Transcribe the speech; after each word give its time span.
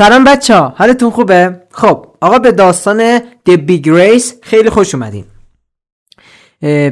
سلام 0.00 0.24
بچه 0.24 0.54
ها 0.54 0.74
حالتون 0.76 1.10
خوبه؟ 1.10 1.60
خب 1.72 2.06
آقا 2.20 2.38
به 2.38 2.52
داستان 2.52 3.18
The 3.18 3.52
Big 3.68 3.86
Race 3.86 4.24
خیلی 4.42 4.70
خوش 4.70 4.94
اومدین. 4.94 5.24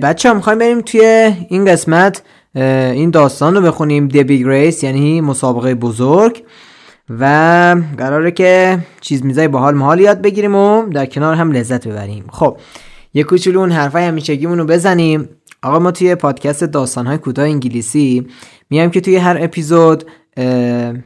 بچه 0.03 0.29
ها 0.29 0.35
می‌خوایم 0.35 0.59
بریم 0.59 0.81
توی 0.81 1.01
این 1.49 1.65
قسمت 1.65 2.23
این 2.55 3.11
داستان 3.11 3.55
رو 3.55 3.61
بخونیم. 3.61 4.09
The 4.09 4.25
Big 4.25 4.45
Race 4.45 4.85
یعنی 4.85 5.21
مسابقه 5.21 5.75
بزرگ 5.75 6.43
و 7.21 7.25
قراره 7.99 8.31
که 8.31 8.79
چیز 9.01 9.25
میزای 9.25 9.49
باحال 9.49 9.75
محال 9.75 10.01
یاد 10.01 10.23
بگیریم 10.23 10.55
و 10.55 10.83
در 10.83 11.07
کنار 11.07 11.35
هم 11.35 11.53
لذت 11.53 11.89
ببریم. 11.89 12.25
خب 12.33 12.57
یه 13.15 13.23
کوچولو 13.23 13.61
اون 13.61 13.73
حرفای 13.73 14.05
همیشگیمون 14.05 14.59
رو 14.59 14.65
بزنیم. 14.65 15.29
آقا 15.63 15.79
ما 15.79 15.91
توی 15.91 16.15
پادکست 16.15 16.65
داستانهای 16.65 17.19
کوتاه 17.19 17.45
انگلیسی 17.45 18.27
میایم 18.71 18.91
که 18.91 19.01
توی 19.01 19.17
هر 19.17 19.37
اپیزود 19.41 20.05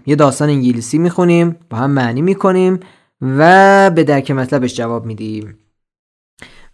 یه 0.07 0.17
داستان 0.19 0.49
انگلیسی 0.49 0.99
می‌خونیم 0.99 1.57
با 1.71 1.77
هم 1.77 1.91
معنی 1.91 2.23
می‌کنیم 2.23 2.81
و 3.21 3.91
به 3.91 4.05
درک 4.05 4.31
مطلبش 4.31 4.75
جواب 4.75 5.07
میدیم. 5.07 5.58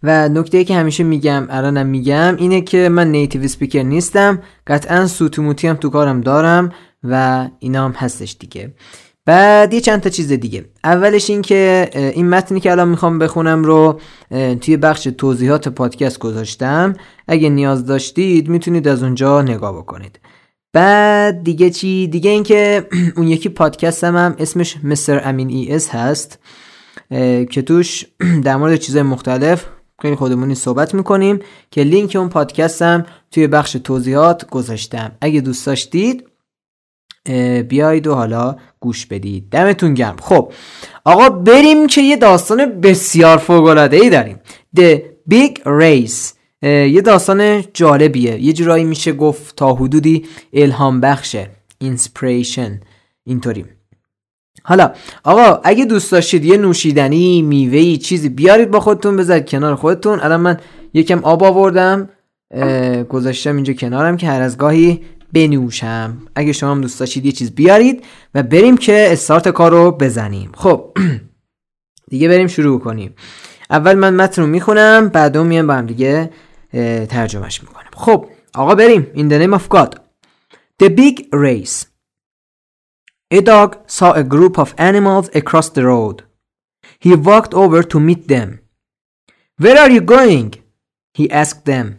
و 0.03 0.29
نکته 0.29 0.57
ای 0.57 0.65
که 0.65 0.75
همیشه 0.75 1.03
میگم 1.03 1.47
الانم 1.49 1.87
میگم 1.87 2.35
اینه 2.37 2.61
که 2.61 2.89
من 2.89 3.11
نیتیو 3.11 3.47
سپیکر 3.47 3.83
نیستم 3.83 4.41
قطعا 4.67 5.07
سوتوموتی 5.07 5.67
هم 5.67 5.75
تو 5.75 5.89
کارم 5.89 6.21
دارم 6.21 6.71
و 7.03 7.47
اینا 7.59 7.85
هم 7.85 7.91
هستش 7.91 8.35
دیگه. 8.39 8.73
بعد 9.25 9.73
یه 9.73 9.81
چند 9.81 10.01
تا 10.01 10.09
چیز 10.09 10.31
دیگه. 10.31 10.65
اولش 10.83 11.29
این 11.29 11.41
که 11.41 11.89
این 11.93 12.29
متنی 12.29 12.59
که 12.59 12.71
الان 12.71 12.87
می‌خوام 12.87 13.19
بخونم 13.19 13.63
رو 13.63 13.99
توی 14.61 14.77
بخش 14.77 15.03
توضیحات 15.03 15.67
پادکست 15.67 16.19
گذاشتم. 16.19 16.93
اگه 17.27 17.49
نیاز 17.49 17.85
داشتید 17.85 18.49
می‌تونید 18.49 18.87
از 18.87 19.03
اونجا 19.03 19.41
نگاه 19.41 19.77
بکنید. 19.77 20.19
بعد 20.73 21.43
دیگه 21.43 21.69
چی؟ 21.69 22.07
دیگه 22.07 22.29
اینکه 22.29 22.87
اون 23.17 23.27
یکی 23.27 23.49
پادکستم 23.49 24.15
هم 24.15 24.35
اسمش 24.39 24.77
مستر 24.83 25.21
امین 25.23 25.49
ای 25.49 25.73
اس 25.73 25.89
هست 25.89 26.39
که 27.49 27.61
توش 27.65 28.05
در 28.45 28.55
مورد 28.55 28.75
چیزهای 28.75 29.03
مختلف 29.03 29.65
خیلی 30.01 30.15
خودمونی 30.15 30.55
صحبت 30.55 30.93
می‌کنیم 30.93 31.39
که 31.71 31.83
لینک 31.83 32.15
اون 32.15 32.29
پادکستم 32.29 33.05
توی 33.31 33.47
بخش 33.47 33.71
توضیحات 33.71 34.49
گذاشتم. 34.49 35.11
اگه 35.21 35.41
دوست 35.41 35.65
داشتید 35.65 36.25
بیایید 37.67 38.07
و 38.07 38.13
حالا 38.13 38.55
گوش 38.79 39.05
بدید. 39.05 39.49
دمتون 39.49 39.93
گرم. 39.93 40.15
خب 40.21 40.53
آقا 41.05 41.29
بریم 41.29 41.87
که 41.87 42.01
یه 42.01 42.15
داستان 42.15 42.81
بسیار 42.81 43.37
فوقلاده 43.37 43.97
ای 43.97 44.09
داریم. 44.09 44.39
The 44.77 44.99
Big 45.33 45.59
Race. 45.63 46.38
یه 46.61 47.01
داستان 47.01 47.63
جالبیه. 47.73 48.43
یه 48.43 48.53
جورایی 48.53 48.83
میشه 48.83 49.13
گفت 49.13 49.55
تا 49.55 49.73
حدودی 49.73 50.25
الهام 50.53 51.01
بخشه. 51.01 51.49
اینسپریشن 51.77 52.79
اینطوری. 53.23 53.65
حالا 54.63 54.93
آقا 55.23 55.61
اگه 55.63 55.85
دوست 55.85 56.11
داشتید 56.11 56.45
یه 56.45 56.57
نوشیدنی 56.57 57.41
میوهی 57.41 57.97
چیزی 57.97 58.29
بیارید 58.29 58.71
با 58.71 58.79
خودتون 58.79 59.17
بذارید 59.17 59.49
کنار 59.49 59.75
خودتون. 59.75 60.19
الان 60.19 60.41
من 60.41 60.57
یکم 60.93 61.19
آب 61.19 61.43
آوردم 61.43 62.09
گذاشتم 63.09 63.55
اینجا 63.55 63.73
کنارم 63.73 64.17
که 64.17 64.27
هر 64.27 64.41
از 64.41 64.57
گاهی 64.57 65.01
بنوشم. 65.33 66.17
اگه 66.35 66.53
شما 66.53 66.71
هم 66.71 66.81
دوست 66.81 66.99
داشتید 66.99 67.25
یه 67.25 67.31
چیز 67.31 67.55
بیارید 67.55 68.03
و 68.35 68.43
بریم 68.43 68.77
که 68.77 69.07
استارت 69.11 69.49
کار 69.49 69.71
رو 69.71 69.91
بزنیم. 69.91 70.51
خب 70.53 70.97
دیگه 72.11 72.27
بریم 72.27 72.47
شروع 72.47 72.79
کنیم. 72.79 73.15
اول 73.69 73.93
من 73.93 74.15
متن 74.15 74.41
رو 74.41 74.47
می‌خونم 74.47 75.07
بعدو 75.07 75.43
میام 75.43 75.67
با 75.67 75.73
هم 75.73 75.85
دیگه 75.85 76.29
ترجمهش 77.08 77.62
میکنم 77.62 77.90
خب 77.94 78.28
آقا 78.54 78.74
بریم 78.74 79.02
In 79.14 79.28
the 79.28 79.38
name 79.38 79.54
of 79.54 79.68
God 79.68 79.98
The 80.82 80.88
big 80.88 81.28
race 81.32 81.86
A 83.30 83.40
dog 83.40 83.78
saw 83.86 84.12
a 84.12 84.22
group 84.22 84.58
of 84.58 84.74
animals 84.78 85.28
across 85.34 85.68
the 85.70 85.84
road. 85.84 86.22
He 87.00 87.16
walked 87.16 87.52
over 87.52 87.82
to 87.82 87.98
meet 87.98 88.28
them. 88.28 88.60
Where 89.56 89.78
are 89.78 89.90
you 89.90 90.00
going? 90.00 90.54
He 91.14 91.30
asked 91.30 91.64
them. 91.64 91.98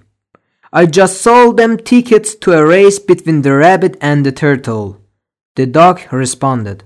I 0.71 0.85
just 0.85 1.21
sold 1.21 1.57
them 1.57 1.77
tickets 1.77 2.35
to 2.35 2.53
a 2.53 2.65
race 2.65 2.99
between 2.99 3.41
the 3.41 3.53
rabbit 3.53 3.97
and 4.01 4.25
the 4.25 4.31
turtle. 4.31 5.01
The 5.55 5.65
dog 5.65 6.01
responded. 6.11 6.83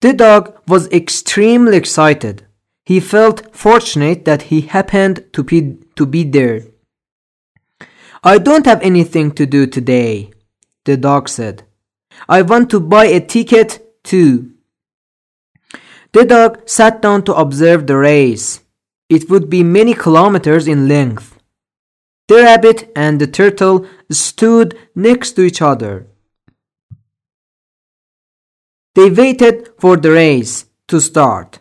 The 0.00 0.12
dog 0.12 0.58
was 0.66 0.88
extremely 0.88 1.76
excited. 1.76 2.46
He 2.84 3.00
felt 3.00 3.54
fortunate 3.54 4.24
that 4.24 4.42
he 4.50 4.62
happened 4.62 5.24
to 5.32 5.42
be, 5.42 5.78
to 5.96 6.04
be 6.06 6.24
there. 6.24 6.62
I 8.22 8.38
don't 8.38 8.66
have 8.66 8.80
anything 8.82 9.32
to 9.32 9.46
do 9.46 9.66
today, 9.66 10.30
the 10.84 10.96
dog 10.96 11.28
said. 11.28 11.64
I 12.28 12.42
want 12.42 12.70
to 12.70 12.80
buy 12.80 13.06
a 13.06 13.20
ticket 13.20 13.70
too. 14.04 14.52
The 16.12 16.24
dog 16.24 16.68
sat 16.68 17.02
down 17.02 17.24
to 17.24 17.34
observe 17.34 17.86
the 17.86 17.96
race. 17.96 18.60
It 19.08 19.28
would 19.30 19.50
be 19.50 19.62
many 19.62 19.94
kilometers 19.94 20.68
in 20.68 20.88
length. 20.88 21.38
The 22.28 22.42
rabbit 22.42 22.92
and 22.94 23.20
the 23.20 23.26
turtle 23.26 23.86
stood 24.10 24.78
next 24.94 25.32
to 25.32 25.42
each 25.42 25.60
other. 25.60 26.06
They 28.94 29.10
waited 29.10 29.70
for 29.78 29.96
the 29.96 30.12
race 30.12 30.66
to 30.88 31.00
start. 31.00 31.60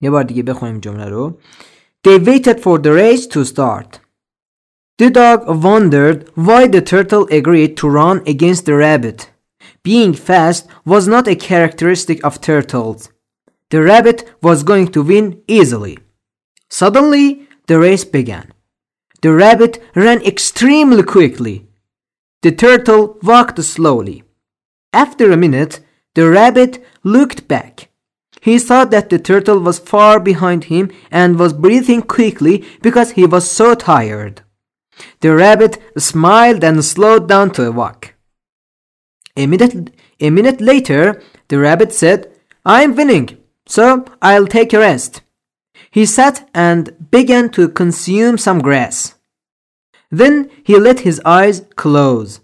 یه 0.00 0.10
بار 0.10 0.22
دیگه 0.22 0.42
بخونیم 0.42 0.80
جمله 0.80 1.04
رو. 1.08 1.40
They 2.06 2.18
waited 2.18 2.60
for 2.60 2.78
the 2.78 2.92
race 2.92 3.26
to 3.26 3.44
start. 3.44 4.00
The 4.99 5.09
dog 5.09 5.47
wondered 5.63 6.29
why 6.35 6.67
the 6.67 6.81
turtle 6.81 7.27
agreed 7.31 7.75
to 7.77 7.89
run 7.89 8.21
against 8.27 8.65
the 8.65 8.75
rabbit. 8.75 9.31
Being 9.81 10.13
fast 10.13 10.67
was 10.85 11.07
not 11.07 11.27
a 11.27 11.35
characteristic 11.35 12.23
of 12.23 12.39
turtles. 12.39 13.09
The 13.71 13.81
rabbit 13.81 14.31
was 14.39 14.61
going 14.61 14.89
to 14.89 15.01
win 15.01 15.41
easily. 15.47 15.97
Suddenly, 16.69 17.47
the 17.65 17.79
race 17.79 18.05
began. 18.05 18.53
The 19.23 19.33
rabbit 19.33 19.81
ran 19.95 20.21
extremely 20.21 21.01
quickly. 21.01 21.67
The 22.43 22.51
turtle 22.51 23.17
walked 23.23 23.63
slowly. 23.63 24.23
After 24.93 25.31
a 25.31 25.37
minute, 25.37 25.79
the 26.13 26.29
rabbit 26.29 26.85
looked 27.03 27.47
back. 27.47 27.89
He 28.41 28.59
saw 28.59 28.85
that 28.85 29.09
the 29.09 29.17
turtle 29.17 29.59
was 29.59 29.79
far 29.79 30.19
behind 30.19 30.65
him 30.65 30.91
and 31.09 31.39
was 31.39 31.53
breathing 31.53 32.03
quickly 32.03 32.63
because 32.83 33.11
he 33.11 33.25
was 33.25 33.49
so 33.49 33.73
tired. 33.73 34.42
The 35.21 35.33
rabbit 35.33 35.81
smiled 35.97 36.63
and 36.63 36.83
slowed 36.83 37.27
down 37.27 37.51
to 37.51 37.67
a 37.67 37.71
walk. 37.71 38.13
A 39.35 39.47
minute, 39.47 39.91
a 40.19 40.29
minute 40.29 40.61
later, 40.61 41.21
the 41.47 41.59
rabbit 41.59 41.93
said, 41.93 42.31
I'm 42.65 42.95
winning, 42.95 43.37
so 43.65 44.05
I'll 44.21 44.47
take 44.47 44.73
a 44.73 44.79
rest. 44.79 45.21
He 45.91 46.05
sat 46.05 46.49
and 46.53 47.09
began 47.11 47.49
to 47.51 47.69
consume 47.69 48.37
some 48.37 48.59
grass. 48.59 49.15
Then 50.11 50.49
he 50.63 50.79
let 50.79 51.01
his 51.01 51.21
eyes 51.25 51.65
close. 51.75 52.39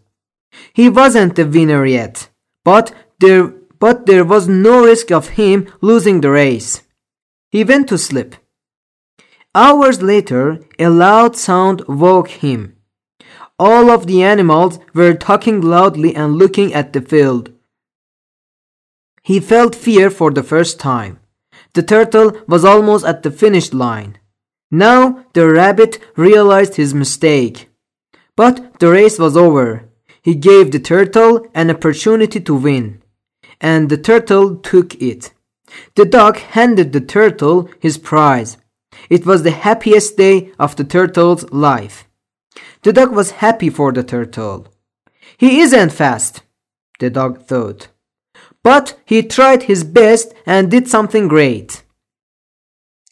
He 0.74 0.90
wasn't 0.90 1.36
the 1.36 1.46
winner 1.46 1.86
yet, 1.86 2.30
but 2.66 2.94
there, 3.20 3.48
but 3.80 4.06
there 4.06 4.26
was 4.26 4.48
no 4.48 4.86
risk 4.86 5.12
of 5.12 5.30
him 5.30 5.68
losing 5.82 6.22
the 6.22 6.32
race. 6.32 6.82
He 7.52 7.64
went 7.64 7.88
to 7.90 7.98
sleep. 7.98 8.36
Hours 9.56 10.02
later, 10.04 10.60
a 10.78 10.90
loud 10.90 11.36
sound 11.36 11.84
woke 11.88 12.30
him. 12.30 12.76
All 13.58 13.90
of 13.90 14.06
the 14.06 14.22
animals 14.22 14.78
were 14.94 15.16
talking 15.16 15.60
loudly 15.60 16.16
and 16.16 16.36
looking 16.36 16.74
at 16.74 16.94
the 16.94 17.02
field. 17.02 17.52
He 19.24 19.40
felt 19.40 19.76
fear 19.76 20.10
for 20.12 20.32
the 20.32 20.44
first 20.44 20.80
time. 20.80 21.20
The 21.74 21.84
turtle 21.84 22.32
was 22.48 22.64
almost 22.64 23.06
at 23.06 23.24
the 23.24 23.32
finish 23.32 23.74
line. 23.74 24.18
Now 24.72 25.26
the 25.34 25.50
rabbit 25.50 26.00
realized 26.16 26.76
his 26.76 26.94
mistake. 26.94 27.70
But 28.36 28.80
the 28.80 28.92
race 28.92 29.18
was 29.18 29.36
over. 29.36 29.90
He 30.22 30.36
gave 30.36 30.72
the 30.72 30.80
turtle 30.80 31.48
an 31.56 31.72
opportunity 31.72 32.40
to 32.40 32.54
win. 32.54 33.02
And 33.60 33.90
the 33.90 33.98
turtle 33.98 34.58
took 34.58 34.96
it. 35.02 35.34
The 35.96 36.06
dog 36.06 36.38
handed 36.38 36.94
the 36.94 37.02
turtle 37.02 37.70
his 37.80 37.98
prize. 37.98 38.58
It 39.11 39.27
was 39.27 39.43
the 39.43 39.51
happiest 39.51 40.17
day 40.17 40.53
of 40.59 40.77
the 40.77 40.85
turtle's 40.85 41.45
life. 41.51 42.09
The 42.83 42.93
dog 42.93 43.13
was 43.13 43.43
happy 43.43 43.71
for 43.71 43.93
the 43.93 44.03
turtle. 44.03 44.69
He 45.39 45.61
isn't 45.61 45.93
fast, 45.93 46.43
the 47.01 47.11
dog 47.11 47.47
thought. 47.49 47.89
But 48.63 48.99
he 49.05 49.23
tried 49.23 49.65
his 49.65 49.85
best 49.85 50.33
and 50.47 50.71
did 50.71 50.89
something 50.89 51.29
great. 51.29 51.83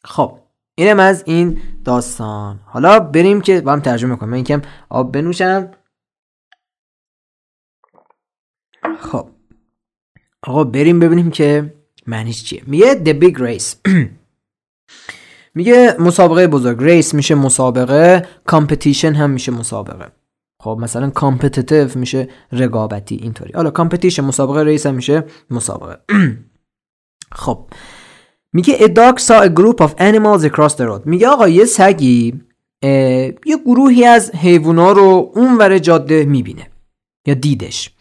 خب 0.04 0.38
اینم 0.74 1.00
از 1.00 1.22
این 1.26 1.62
داستان 1.84 2.60
حالا 2.64 3.00
بریم 3.00 3.40
که 3.40 3.60
با 3.60 3.72
هم 3.72 3.80
ترجمه 3.80 4.16
کنم 4.16 4.28
من 4.30 4.38
یکم 4.38 4.62
آب 4.88 5.12
بنوشم 5.12 5.70
خب 9.00 9.28
آقا 10.42 10.64
بریم 10.64 11.00
ببینیم 11.00 11.30
که 11.30 11.74
معنیش 12.06 12.44
چیه 12.44 12.62
میگه 12.66 13.02
The 13.04 13.22
Big 13.22 13.38
Race 13.38 13.76
میگه 15.57 15.95
مسابقه 15.99 16.47
بزرگ. 16.47 16.83
race 16.83 17.13
میشه 17.13 17.35
مسابقه 17.35 18.25
competition 18.45 19.13
هم 19.13 19.29
میشه 19.29 19.51
مسابقه. 19.51 20.11
خب 20.59 20.77
مثلا 20.81 21.09
competitive 21.09 21.89
میشه 21.95 22.27
رقابتی 22.51 23.15
اینطوری. 23.15 23.51
حالا 23.55 23.69
competition 23.69 24.23
مسابقه 24.23 24.63
race 24.63 24.85
هم 24.85 24.95
میشه 24.95 25.23
مسابقه. 25.49 25.97
خب 27.43 27.69
میگه 28.53 28.77
a 28.77 28.87
dog 28.87 29.19
saw 29.19 29.49
a 29.49 29.49
group 29.59 29.81
of 29.85 29.91
animals 29.99 30.43
across 30.51 30.73
the 30.73 30.85
road. 30.89 31.01
میگه 31.05 31.27
آقا 31.27 31.47
یه 31.47 31.65
سگی 31.65 32.41
یه 33.45 33.57
گروهی 33.65 34.05
از 34.05 34.31
حیوونا 34.35 34.91
رو 34.91 35.31
اونور 35.35 35.77
جاده 35.77 36.25
می‌بینه 36.25 36.69
یا 37.27 37.33
دیدش. 37.33 37.91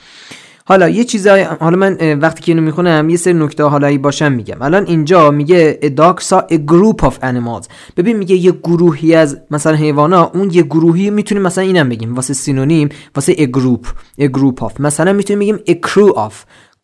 حالا 0.68 0.88
یه 0.88 1.04
چیزای 1.04 1.42
حالا 1.42 1.76
من 1.76 2.18
وقتی 2.18 2.42
که 2.42 2.52
اینو 2.52 2.62
می‌خونم 2.62 3.08
یه 3.08 3.16
سری 3.16 3.34
نکته 3.34 3.64
حالایی 3.64 3.98
باشم 3.98 4.32
میگم. 4.32 4.62
الان 4.62 4.86
اینجا 4.86 5.30
میگه 5.30 5.78
a 5.82 5.86
dog 6.00 6.22
saw 6.22 6.40
a 6.52 6.58
group 6.72 7.06
of 7.06 7.12
animals. 7.22 7.66
ببین 7.96 8.16
میگه 8.16 8.36
یه 8.36 8.52
گروهی 8.52 9.14
از 9.14 9.38
مثلا 9.50 9.74
حیوانا 9.74 10.30
اون 10.34 10.50
یه 10.52 10.62
گروهی 10.62 11.10
می‌تونیم 11.10 11.42
مثلا 11.42 11.64
اینم 11.64 11.88
بگیم. 11.88 12.14
واسه 12.14 12.34
سینونیم 12.34 12.88
واسه 13.14 13.34
a 13.34 13.46
group 13.58 13.86
a 14.20 14.28
group 14.38 14.68
of. 14.68 14.80
مثلا 14.80 15.12
می‌تونیم 15.12 15.38
بگیم 15.38 15.56
a 15.56 15.88
crew 15.88 16.14
of. 16.16 16.32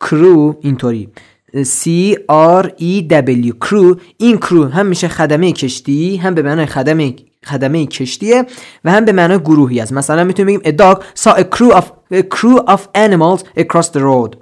crew 0.05 0.55
اینطوری. 0.61 1.09
C 1.53 2.15
R 2.61 2.65
E 2.79 3.07
W. 3.09 3.51
crew. 3.65 3.97
این 4.17 4.37
crew 4.37 4.73
هم 4.73 4.85
میشه 4.85 5.07
خدمه 5.07 5.51
کشتی 5.51 6.17
هم 6.17 6.33
به 6.33 6.41
معنای 6.41 6.65
خدمه 6.65 7.15
خدمه 7.45 7.85
کشتیه 7.85 8.45
و 8.85 8.91
هم 8.91 9.05
به 9.05 9.11
معنای 9.11 9.39
گروهی 9.39 9.79
است. 9.79 9.93
مثلا 9.93 10.23
می‌تونیم 10.23 10.59
بگیم 10.59 10.73
a 10.73 10.77
dog 10.81 10.97
saw 11.19 11.33
a 11.33 11.43
crew 11.55 11.73
of 11.75 11.83
crew 12.21 12.57
of 12.67 12.79
animals 12.95 13.43
across 13.57 13.89
the 13.89 13.99
road. 13.99 14.37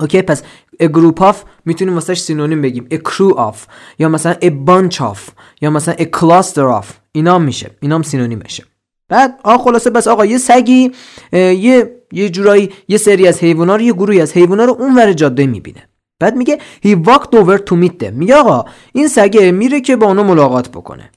اوکی 0.00 0.22
پس 0.22 0.42
a 0.82 0.86
group 0.86 1.20
of 1.20 1.34
می‌تونیم 1.64 1.94
واسهش 1.94 2.20
سینونیم 2.20 2.62
بگیم. 2.62 2.88
A 2.92 2.96
crew 2.96 3.36
of. 3.36 3.56
یا 3.98 4.08
مثلا 4.08 4.34
a 4.34 4.50
bunch 4.66 4.96
of. 4.96 5.18
یا 5.60 5.70
مثلا 5.70 5.94
a 5.94 6.06
cluster 6.16 6.82
of. 6.82 6.86
اینا 7.12 7.38
میشه. 7.38 7.70
اینا 7.80 7.94
هم 7.94 8.02
سینونیمشه 8.02 8.64
بعد 9.08 9.40
آ 9.44 9.56
خلاصه 9.56 9.90
بس 9.90 10.08
آقا 10.08 10.26
یه 10.26 10.38
سگی 10.38 10.92
یه 11.32 11.96
یه 12.12 12.28
جورایی 12.28 12.72
یه 12.88 12.98
سری 12.98 13.28
از 13.28 13.40
حیونا 13.40 13.76
رو 13.76 13.82
یه 13.82 13.92
گروهی 13.92 14.20
از 14.20 14.32
حیونا 14.32 14.64
رو 14.64 14.76
اونور 14.78 15.12
جاده 15.12 15.46
می‌بینه. 15.46 15.88
بعد 16.20 16.36
میگه 16.36 16.58
he 16.84 16.88
walked 16.88 17.34
over 17.34 17.58
to 17.58 17.72
meet 17.72 18.02
them. 18.02 18.12
میگه 18.12 18.34
آقا 18.34 18.64
این 18.92 19.08
سگه 19.08 19.50
میره 19.52 19.80
که 19.80 19.96
با 19.96 20.06
اونا 20.06 20.22
ملاقات 20.22 20.68
بکنه. 20.68 21.10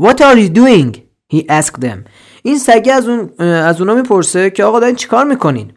What 0.00 0.16
are 0.16 0.36
you 0.36 0.48
doing? 0.54 0.96
He 1.34 1.40
asked 1.60 1.80
them. 1.80 1.98
این 2.42 2.58
سگه 2.58 2.92
از 2.92 3.08
اون 3.08 3.30
از 3.38 3.80
اونا 3.80 3.94
می‌پرسه 3.94 4.50
که 4.50 4.64
آقا 4.64 4.80
دارین 4.80 4.96
چیکار 4.96 5.24
می‌کنین؟ 5.24 5.72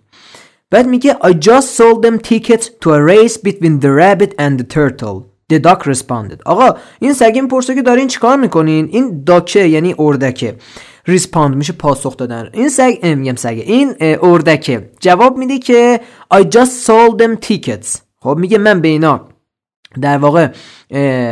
بعد 0.71 0.87
میگه 0.87 1.17
I 1.23 1.31
just 1.31 1.77
sold 1.77 2.05
them 2.05 2.17
tickets 2.27 2.65
to 2.65 2.89
a 2.89 2.99
race 3.09 3.37
between 3.37 3.79
the 3.81 3.91
rabbit 4.01 4.31
and 4.39 4.59
the 4.59 4.75
turtle. 4.75 5.23
The 5.53 5.59
duck 5.59 5.85
responded. 5.85 6.41
آقا 6.45 6.77
این 6.99 7.13
سگه 7.13 7.41
می‌پرسه 7.41 7.75
که 7.75 7.81
دارین 7.81 8.07
چیکار 8.07 8.37
می‌کنین؟ 8.37 8.89
این 8.91 9.23
duck 9.23 9.55
ه 9.55 9.63
یعنی 9.65 9.95
اردکه. 9.99 10.55
respond 11.07 11.55
میشه 11.55 11.73
پاسخ 11.73 12.17
دادن. 12.17 12.49
این 12.53 12.69
سگ 12.69 13.05
میگم 13.05 13.35
سگه. 13.35 13.61
این 13.61 13.95
اردکه. 14.01 14.89
جواب 14.99 15.37
میده 15.37 15.59
که 15.59 16.01
I 16.33 16.37
just 16.37 16.87
sold 16.87 17.21
them 17.21 17.47
tickets. 17.47 17.97
خب 18.19 18.35
میگه 18.39 18.57
من 18.57 18.81
به 18.81 18.87
اینا 18.87 19.27
در 20.01 20.17
واقع 20.17 20.47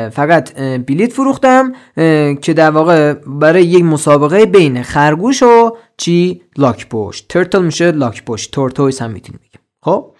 فقط 0.09 0.53
بلیت 0.59 1.13
فروختم 1.13 1.73
که 2.41 2.53
در 2.55 2.69
واقع 2.69 3.13
برای 3.13 3.65
یک 3.65 3.83
مسابقه 3.83 4.45
بین 4.45 4.83
خرگوش 4.83 5.43
و 5.43 5.77
چی؟ 5.97 6.41
لاک 6.57 6.89
پشت. 6.89 7.27
turtle 7.27 7.61
میشه 7.61 7.91
لاک 7.91 8.25
پشت. 8.25 8.51
tortoise 8.51 9.01
هم 9.01 9.11
می‌تونیم 9.11 9.39
بگیم. 9.43 9.61
خب؟ 9.81 10.11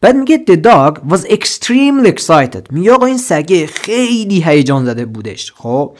بعد 0.00 0.16
میگه 0.16 0.44
the 0.50 0.56
dog 0.56 1.12
was 1.12 1.26
extremely 1.26 2.08
excited. 2.08 2.70
میگه 2.70 2.92
آقا 2.92 3.06
این 3.06 3.18
سگه 3.18 3.66
خیلی 3.66 4.42
هیجان 4.46 4.84
زده 4.84 5.04
بودش. 5.04 5.52
خب؟ 5.52 5.96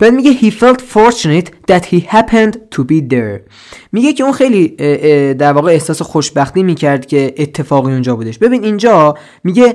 بعد 0.00 0.12
میگه 0.14 0.32
he 0.34 0.52
felt 0.52 0.80
fortunate 0.80 1.72
that 1.72 1.84
he 1.84 2.00
happened 2.12 2.54
to 2.74 2.80
be 2.80 3.10
there. 3.10 3.40
میگه 3.92 4.12
که 4.12 4.24
اون 4.24 4.32
خیلی 4.32 4.68
در 5.34 5.52
واقع 5.52 5.72
احساس 5.72 6.02
خوشبختی 6.02 6.62
می‌کرد 6.62 7.06
که 7.06 7.34
اتفاقی 7.38 7.92
اونجا 7.92 8.16
بودش. 8.16 8.38
ببین 8.38 8.64
اینجا 8.64 9.14
میگه 9.44 9.74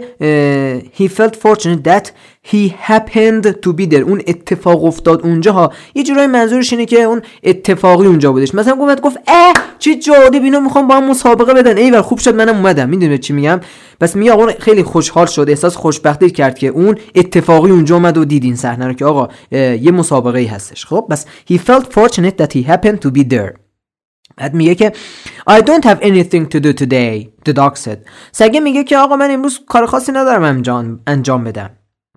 he 0.97 1.03
felt 1.03 1.33
fortunate 1.33 1.87
that 1.87 2.09
he 2.51 2.69
happened 2.91 3.45
to 3.45 3.73
be 3.73 3.91
there. 3.91 4.01
اون 4.01 4.21
اتفاق 4.27 4.85
افتاد 4.85 5.21
اونجا 5.21 5.51
ها 5.51 5.73
یه 5.95 6.03
جورایی 6.03 6.27
منظورش 6.27 6.73
اینه 6.73 6.85
که 6.85 7.01
اون 7.01 7.21
اتفاقی 7.43 8.07
اونجا 8.07 8.31
بودش. 8.31 8.55
مثلا 8.55 8.75
گفت 8.75 9.01
گفت 9.01 9.17
اه 9.27 9.53
چه 9.79 9.95
جالب 9.95 10.43
اینو 10.43 10.59
می‌خوام 10.59 10.87
با 10.87 10.95
هم 10.95 11.09
مسابقه 11.09 11.53
بدن. 11.53 11.77
ایول 11.77 12.01
خوب 12.01 12.19
شد 12.19 12.35
منم 12.35 12.55
اومدم. 12.55 12.89
می‌دونی 12.89 13.17
چی 13.17 13.33
میگم؟ 13.33 13.59
بس 14.01 14.15
میگه 14.15 14.31
آقا 14.31 14.47
خیلی 14.59 14.83
خوشحال 14.83 15.25
شد. 15.25 15.45
احساس 15.49 15.75
خوشبختی 15.75 16.29
کرد 16.29 16.57
که 16.57 16.67
اون 16.67 16.97
اتفاقی 17.15 17.71
اونجا 17.71 17.95
اومد 17.95 18.17
و 18.17 18.25
دید 18.25 18.43
این 18.43 18.55
صحنه 18.55 18.87
رو 18.87 18.93
که 18.93 19.05
آقا 19.05 19.27
یه 19.51 19.91
مسابقه 19.91 20.39
ای 20.39 20.45
هستش. 20.45 20.85
خب 20.85 21.07
بس 21.09 21.25
he 21.51 21.55
felt 21.55 21.83
fortunate 21.83 22.43
that 22.43 22.51
he 22.51 22.67
happened 22.67 23.07
to 23.07 23.11
be 23.17 23.33
there. 23.33 23.53
بعد 24.37 24.53
میگه 24.53 24.75
که 24.75 24.91
I 25.49 25.61
don't 25.61 25.85
have 25.85 26.01
anything 26.01 26.55
to 26.55 26.59
do 26.59 26.83
today. 26.83 27.27
The 27.49 27.53
dog 27.53 27.77
said. 27.85 27.97
سگه 28.31 28.59
میگه 28.59 28.83
که 28.83 28.97
آقا 28.97 29.15
من 29.15 29.31
امروز 29.31 29.59
کار 29.67 29.85
خاصی 29.85 30.11
ندارم 30.11 30.43
انجام 30.43 30.99
انجام 31.07 31.43
بدم. 31.43 31.69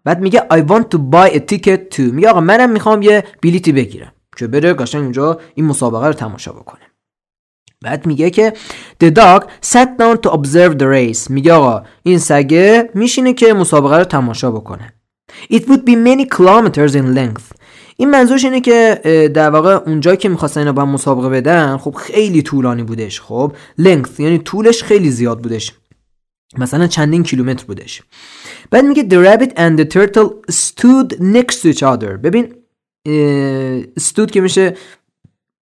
بعد 0.09 0.21
میگه 0.21 0.47
I 0.53 0.57
want 0.57 0.85
to 0.95 0.99
buy 0.99 1.35
a 1.35 1.39
ticket 1.39 1.97
to. 1.97 2.01
میگه 2.01 2.29
آقا 2.29 2.41
منم 2.41 2.71
می‌خوام 2.71 3.03
یه 3.03 3.25
بلیتی 3.43 3.73
بگیرم. 3.73 4.13
که 4.37 4.47
بره 4.47 4.75
قشنگ 4.75 5.03
اونجا 5.03 5.41
این 5.55 5.67
مسابقه 5.67 6.07
رو 6.07 6.13
تماشا 6.13 6.53
بکنه. 6.53 6.81
بعد 7.83 8.07
میگه 8.07 8.31
که 8.31 8.53
The 9.05 9.07
dog 9.07 9.43
sat 9.67 9.89
down 10.01 10.17
to 10.27 10.31
observe 10.31 10.75
the 10.79 10.85
race. 10.85 11.31
میگه 11.31 11.53
آقا 11.53 11.83
این 12.03 12.19
سگه 12.19 12.91
میشینه 12.95 13.33
که 13.33 13.55
مسابقه 13.55 13.99
رو 13.99 14.05
تماشا 14.05 14.51
بکنه. 14.51 14.93
It 15.53 15.63
would 15.63 15.83
be 15.91 15.95
many 16.07 16.37
kilometers 16.37 16.95
in 16.95 17.17
length. 17.19 17.57
این 17.97 18.11
منظورش 18.11 18.45
اینه 18.45 18.61
که 18.61 19.01
در 19.35 19.51
واقع 19.51 19.75
اونجا 19.75 20.17
که 20.17 20.29
می‌خواستن 20.29 20.61
اینا 20.61 20.73
با 20.73 20.85
مسابقه 20.85 21.29
بدن 21.29 21.77
خب 21.77 21.95
خیلی 21.95 22.43
طولانی 22.43 22.83
بودش 22.83 23.21
خب. 23.21 23.53
Length 23.81 24.21
یعنی 24.21 24.39
طولش 24.39 24.83
خیلی 24.83 25.11
زیاد 25.11 25.43
بودش. 25.43 25.73
مثلا 26.57 26.87
چندین 26.87 27.23
کیلومتر 27.23 27.65
بودش. 27.65 28.03
بعد 28.71 28.85
میگه 28.85 29.03
the 29.03 29.27
rabbit 29.27 29.51
and 29.51 29.81
the 29.81 29.95
turtle 29.95 30.53
stood 30.53 31.21
next 31.21 31.55
to 31.55 31.73
each 31.75 31.83
other. 31.83 32.17
ببین 32.23 32.55
stood 34.01 34.31
که 34.31 34.41
میشه 34.41 34.77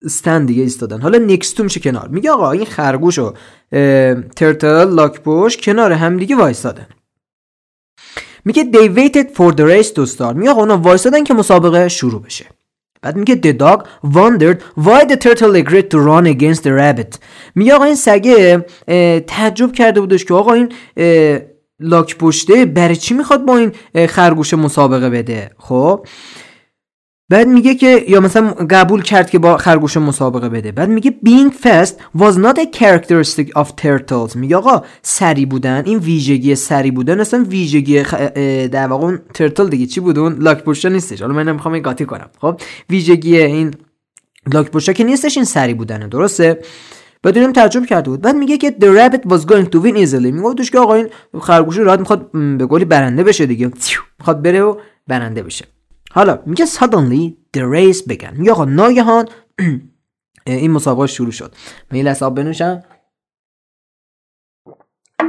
ستند 0.07 0.47
دیگه 0.47 0.63
ایستادن. 0.63 1.01
حالا 1.01 1.17
نیکستو 1.17 1.63
میشه 1.63 1.79
کنار. 1.79 2.07
میگه 2.07 2.31
آقا 2.31 2.51
این 2.51 2.65
خرگوش 2.65 3.19
و 3.19 3.33
ترتل 4.35 4.93
لاکپوش 4.93 5.57
کنار 5.57 5.91
هم 5.91 6.17
دیگه 6.17 6.35
وایستادن. 6.35 6.87
میگه 8.45 8.71
they 8.71 8.89
waited 8.97 9.27
for 9.35 9.55
the 9.55 9.63
race 9.63 9.91
to 9.95 10.15
start. 10.15 10.35
میگه 10.35 10.51
آقا 10.51 10.61
اونا 10.61 10.77
وایستادن 10.77 11.23
که 11.23 11.33
مسابقه 11.33 11.87
شروع 11.87 12.21
بشه. 12.21 12.45
بعد 13.01 13.15
میگه 13.15 13.39
the 13.43 13.57
dog 13.61 13.79
wondered 14.15 14.83
why 14.83 15.05
the 15.05 15.17
turtle 15.17 15.55
agreed 15.55 15.89
to 15.91 15.97
run 15.97 16.25
against 16.25 16.63
the 16.63 16.71
rabbit. 16.79 17.17
میگه 17.55 17.73
آقا 17.73 17.83
این 17.83 17.95
سگه 17.95 18.65
تعجب 19.27 19.71
کرده 19.71 20.01
بودش 20.01 20.25
که 20.25 20.33
آقا 20.33 20.53
این 20.53 20.71
لاک 21.79 22.17
پشته 22.17 22.65
برای 22.65 22.95
چی 22.95 23.13
می‌خواد 23.13 23.45
با 23.45 23.57
این 23.57 23.71
خرگوش 24.07 24.53
مسابقه 24.53 25.09
بده؟ 25.09 25.51
خب 25.57 26.05
بعد 27.31 27.47
میگه 27.47 27.75
که 27.75 28.05
یا 28.07 28.19
مثلا 28.19 28.47
قبول 28.69 29.01
کرد 29.01 29.29
که 29.29 29.39
با 29.39 29.57
خرگوش 29.57 29.97
مسابقه 29.97 30.49
بده. 30.49 30.71
بعد 30.71 30.89
میگه 30.89 31.15
being 31.25 31.53
fast 31.63 32.19
was 32.19 32.35
not 32.35 32.57
a 32.57 32.77
characteristic 32.77 33.61
of 33.61 33.67
turtles. 33.67 34.35
میگه 34.35 34.55
آقا 34.55 34.81
سری 35.01 35.45
بودن 35.45 35.83
این 35.85 35.97
ویژگی 35.97 36.55
سری 36.55 36.91
بودن 36.91 37.19
اصلا 37.19 37.45
ویژگی 37.49 38.03
خ... 38.03 38.13
در 38.71 38.87
واقع 38.87 39.05
اون 39.05 39.19
ترتل 39.33 39.69
دیگه 39.69 39.85
چی 39.85 39.99
بود؟ 39.99 40.19
اون 40.19 40.35
لاک 40.39 40.85
نیستش. 40.85 41.21
حالا 41.21 41.33
من 41.33 41.47
نمی‌خوام 41.47 41.73
این 41.73 41.83
قاطی 41.83 42.05
کنم. 42.05 42.29
خب؟ 42.41 42.61
ویژگی 42.89 43.37
این 43.37 43.73
لاک 44.53 44.93
که 44.93 45.03
نیستش 45.03 45.37
این 45.37 45.45
سری 45.45 45.73
بودنه. 45.73 46.07
درسته؟ 46.07 46.59
بدونم 47.23 47.53
تعجب 47.53 47.85
کرده 47.85 48.09
بود. 48.09 48.21
بعد 48.21 48.35
میگه 48.35 48.57
که 48.57 48.75
the 48.81 48.83
rabbit 48.83 49.31
was 49.31 49.41
going 49.41 49.65
to 49.65 49.83
win 49.83 50.07
easily. 50.07 50.31
میگه 50.31 50.63
که 50.71 50.79
آقا 50.79 50.93
این 50.93 51.07
خرگوش 51.41 51.77
راحت 51.77 51.99
می‌خواد 51.99 52.31
به 52.57 52.65
قولی 52.65 52.85
برنده 52.85 53.23
بشه 53.23 53.45
دیگه. 53.45 53.71
می‌خواد 54.19 54.41
بره 54.41 54.61
و 54.61 54.75
برنده 55.07 55.43
بشه. 55.43 55.65
حالا 56.13 56.43
میگه 56.45 56.65
suddenly 56.65 57.33
the 57.57 57.61
race 57.61 58.11
began. 58.11 58.33
میگه 58.33 58.51
آقا 58.51 58.65
ناگهان 58.65 59.27
این 60.45 60.71
مسابقه 60.71 61.07
شروع 61.07 61.31
شد. 61.31 61.55
میل 61.91 62.07
حساب 62.07 62.35
بنوشم. 62.35 62.83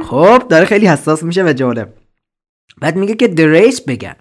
خب 0.03 0.47
داره 0.49 0.65
خیلی 0.65 0.87
حساس 0.87 1.23
میشه 1.23 1.43
و 1.43 1.53
جالب. 1.53 1.93
بعد 2.77 2.95
میگه 2.95 3.15
که 3.15 3.27
the 3.27 3.55
race 3.55 3.79
began. 3.79 4.15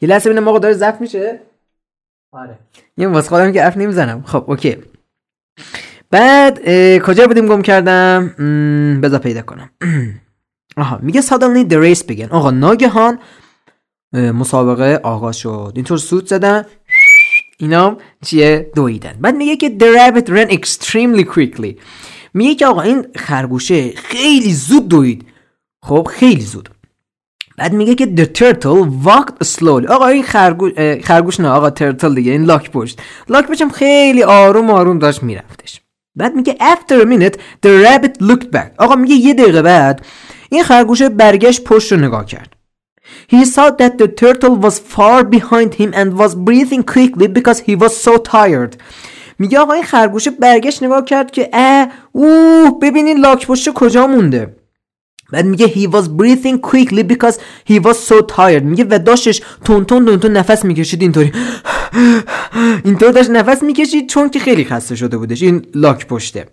یه 0.00 0.08
لحظه 0.08 0.30
ببینم 0.30 0.48
آقا 0.48 0.58
داره 0.58 0.74
زفت 0.74 1.00
میشه؟ 1.00 1.40
آره. 2.32 2.58
یه 2.96 3.08
واسه 3.08 3.28
خودم 3.28 3.52
که 3.52 3.66
اف 3.66 3.76
نمی‌زنم. 3.76 4.22
خب 4.22 4.44
اوکی. 4.50 4.76
بعد 6.10 6.58
کجا 6.98 7.26
بودیم 7.26 7.46
گم 7.46 7.62
کردم؟ 7.62 8.28
بذار 9.00 9.18
پیدا 9.18 9.42
کنم. 9.42 9.70
آها 10.76 10.98
میگه 11.02 11.22
suddenly 11.22 11.70
the 11.70 11.76
race 11.76 12.02
began. 12.06 12.32
آقا 12.32 12.50
ناگهان 12.50 13.18
مسابقه 14.14 15.00
آغاز 15.02 15.36
شد. 15.36 15.72
اینطور 15.74 15.98
سود 15.98 16.28
زدن. 16.28 16.64
اینا 17.58 17.96
چیه؟ 18.24 18.70
دویدن. 18.74 19.14
بعد 19.20 19.36
میگه 19.36 19.56
که 19.56 19.76
the 19.78 19.98
rabbit 19.98 20.28
ran 20.28 20.54
extremely 20.54 21.24
quickly. 21.34 21.80
میگه 22.34 22.54
که 22.54 22.66
آقا 22.66 22.80
این 22.80 23.06
خرگوشه 23.16 23.90
خیلی 23.90 24.52
زود 24.54 24.88
دوید. 24.88 25.24
خب 25.82 26.08
خیلی 26.10 26.40
زود. 26.40 26.68
بعد 27.58 27.72
میگه 27.72 27.94
که 27.94 28.14
the 28.16 28.38
turtle 28.38 29.06
walked 29.06 29.46
slowly. 29.46 29.90
آقا 29.90 30.06
این 30.06 30.22
خرگوش 30.22 30.72
خرگوش 31.04 31.40
نه 31.40 31.48
آقا 31.48 31.70
turtle 31.70 32.14
دیگه 32.14 32.32
این 32.32 32.44
لاک 32.44 32.70
پشت. 32.70 33.00
لاک 33.28 33.46
پشت 33.46 33.68
خیلی 33.68 34.22
آروم 34.22 34.70
آروم 34.70 34.98
داشت 34.98 35.22
میرفتش. 35.22 35.80
بعد 36.16 36.34
میگه 36.34 36.56
after 36.60 37.04
a 37.04 37.06
minute 37.06 37.36
the 37.36 37.86
rabbit 37.86 38.26
looked 38.26 38.56
back. 38.56 38.70
آقا 38.78 38.94
میگه 38.94 39.14
یه 39.14 39.34
دقیقه 39.34 39.62
بعد 39.62 40.06
این 40.50 40.62
خرگوشه 40.62 41.08
برگشت 41.08 41.64
پشت 41.64 41.92
رو 41.92 41.98
نگاه 41.98 42.26
کرد. 42.26 42.53
He 43.28 43.44
saw 43.44 43.70
that 43.80 43.98
the 43.98 44.08
turtle 44.22 44.56
was 44.56 44.78
far 44.94 45.24
behind 45.36 45.70
him 45.80 45.90
and 46.00 46.08
was 46.22 46.32
breathing 46.48 46.82
quickly 46.94 47.26
because 47.38 47.58
he 47.60 47.74
was 47.82 47.92
so 48.06 48.16
tired. 48.18 48.76
میگه 49.38 49.58
آقا 49.58 49.72
این 49.72 49.82
خرگوشه 49.84 50.30
برگشت 50.30 50.82
نگاه 50.82 51.04
کرد 51.04 51.30
که 51.30 51.50
اه 51.52 51.88
اوه 52.12 52.78
ببینین 52.82 53.18
لاک 53.18 53.46
پشت 53.46 53.70
کجا 53.72 54.06
مونده. 54.06 54.56
بعد 55.32 55.44
میگه 55.44 55.66
he 55.66 55.90
was 55.90 56.04
breathing 56.04 56.58
quickly 56.70 57.02
because 57.02 57.34
he 57.68 57.80
was 57.80 57.96
so 58.08 58.36
tired. 58.36 58.62
میگه 58.62 58.86
و 58.90 58.98
داشتش 58.98 59.42
تون 59.64 59.84
تون 59.84 60.20
تون 60.20 60.32
نفس 60.32 60.64
می‌کشید 60.64 61.02
اینطوری. 61.02 61.32
اینطور 62.84 63.10
داشت 63.10 63.30
نفس 63.30 63.62
می‌کشید 63.62 64.08
چون 64.08 64.30
که 64.30 64.38
خیلی 64.38 64.64
خسته 64.64 64.96
شده 64.96 65.16
بودش. 65.16 65.42
این 65.42 65.66
لاک 65.74 66.06
پشته 66.06 66.46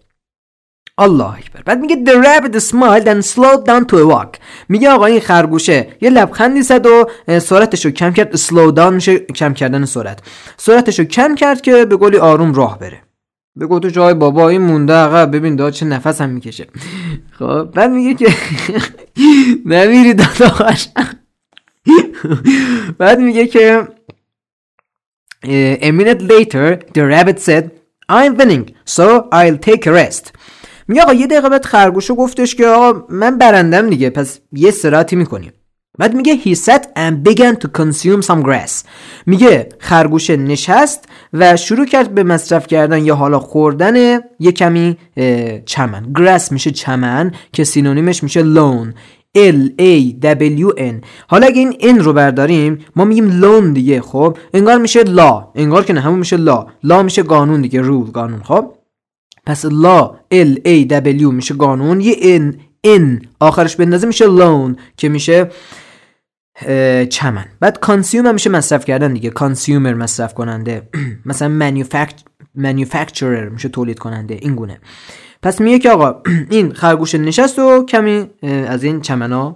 الله 1.01 1.33
اکبر. 1.37 1.61
بعد 1.65 1.79
میگه 1.79 1.95
the 2.05 2.25
rabbit 2.25 2.55
smiled 2.59 3.07
and 3.07 3.25
slowed 3.25 3.65
down 3.65 3.85
to 3.91 3.95
a 3.95 4.13
walk. 4.13 4.37
میگه 4.69 4.89
آقا 4.89 5.05
این 5.05 5.19
خرگوشه 5.19 5.87
یه 6.01 6.09
لبخندی 6.09 6.61
زد 6.61 6.85
و 6.85 7.09
سرعتش 7.39 7.85
رو 7.85 7.91
کم 7.91 8.13
کرد 8.13 8.35
slow 8.35 8.75
down 8.75 8.93
میشه 8.93 9.19
کم 9.19 9.53
کردن 9.53 9.85
سرعت. 9.85 10.19
سرعتش 10.57 10.99
رو 10.99 11.05
کم 11.05 11.35
کرد 11.35 11.61
که 11.61 11.85
به 11.85 11.95
قولی 11.95 12.17
آروم 12.17 12.53
راه 12.53 12.79
بره. 12.79 13.01
بگو 13.59 13.79
تو 13.79 13.89
جای 13.89 14.13
بابا 14.13 14.49
این 14.49 14.61
مونده 14.61 14.93
عقب 14.93 15.35
ببین 15.35 15.55
داد 15.55 15.73
چه 15.73 15.85
نفس 15.85 16.21
هم 16.21 16.29
می‌کشه. 16.29 16.67
خب 17.39 17.63
بعد 17.63 17.91
میگه 17.91 18.13
که 18.13 18.33
نمیری 19.65 20.13
داداش. 20.13 20.89
بعد 22.99 23.19
میگه 23.19 23.47
که 23.47 23.87
a 25.81 25.91
minute 25.91 26.21
later 26.21 26.79
the 26.93 27.03
rabbit 27.13 27.39
said 27.39 27.71
I'm 28.09 28.35
winning 28.37 28.65
so 28.85 29.27
I'll 29.31 29.57
take 29.57 29.85
a 29.87 29.91
rest. 29.91 30.31
میگه 30.91 31.03
آقا 31.03 31.13
یه 31.13 31.27
دقیقه 31.27 31.49
بعد 31.49 31.65
خرگوشو 31.65 32.15
گفتش 32.15 32.55
که 32.55 32.67
آقا 32.67 33.05
من 33.09 33.37
برندم 33.37 33.89
دیگه 33.89 34.09
پس 34.09 34.39
یه 34.51 34.71
سراتی 34.71 35.15
می‌کنیم. 35.15 35.51
بعد 35.99 36.15
میگه 36.15 36.37
he 36.37 36.57
sat 36.57 36.81
and 36.81 37.29
began 37.29 37.55
to 37.63 37.67
consume 37.79 38.21
some 38.27 38.43
grass. 38.45 38.71
میگه 39.25 39.69
خرگوشه 39.79 40.37
نشست 40.37 41.05
و 41.33 41.57
شروع 41.57 41.85
کرد 41.85 42.13
به 42.13 42.23
مصرف 42.23 42.67
کردن 42.67 43.05
یا 43.05 43.15
حالا 43.15 43.39
خوردن 43.39 44.19
یه 44.39 44.51
کمی 44.51 44.97
چمن. 45.65 46.13
Grass 46.17 46.51
میشه 46.51 46.71
چمن 46.71 47.31
که 47.53 47.63
سینونیمش 47.63 48.23
میشه 48.23 48.41
لون 48.41 48.93
L 49.37 49.81
A 49.81 50.13
W 50.21 50.77
N. 50.77 51.05
حالا 51.27 51.47
اگه 51.47 51.59
این 51.59 51.99
N 51.99 52.01
رو 52.01 52.13
برداریم 52.13 52.85
ما 52.95 53.05
میگیم 53.05 53.29
lawn 53.39 53.73
دیگه 53.73 54.01
خب؟ 54.01 54.37
انگار 54.53 54.77
میشه 54.77 55.03
law. 55.03 55.51
انگار 55.55 55.85
که 55.85 55.93
نه 55.93 56.01
همون 56.01 56.19
میشه 56.19 56.37
law. 56.37 56.67
law 56.83 57.03
میشه 57.03 57.23
قانون 57.23 57.61
دیگه 57.61 57.81
rule 57.81 58.11
قانون 58.11 58.43
خب؟ 58.43 58.73
پس 59.45 59.65
law 59.65 60.15
L 60.33 60.55
A 60.67 60.87
W 60.89 61.33
میشه 61.33 61.53
قانون. 61.53 62.01
یه 62.01 62.39
N 62.39 62.53
N 62.87 63.25
آخرش 63.39 63.75
بندازه 63.75 64.07
میشه 64.07 64.27
lawn 64.27 64.75
که 64.97 65.09
میشه 65.09 65.51
چمن. 67.09 67.45
بعد 67.59 67.79
consume 67.79 68.25
هم 68.25 68.33
میشه 68.33 68.49
مصرف 68.49 68.85
کردن 68.85 69.13
دیگه. 69.13 69.29
consumer 69.29 69.93
مصرف 69.93 70.33
کننده. 70.33 70.89
مثلا 71.25 71.49
manufacturer 72.55 73.49
میشه 73.49 73.69
تولید 73.69 73.99
کننده. 73.99 74.37
این 74.41 74.55
گونه. 74.55 74.81
پس 75.43 75.61
میگه 75.61 75.79
که 75.79 75.89
آقا 75.89 76.21
این 76.49 76.73
خرگوش 76.73 77.15
نشست 77.15 77.59
و 77.59 77.85
کمی 77.85 78.29
از 78.43 78.83
این 78.83 79.01
چمنا 79.01 79.55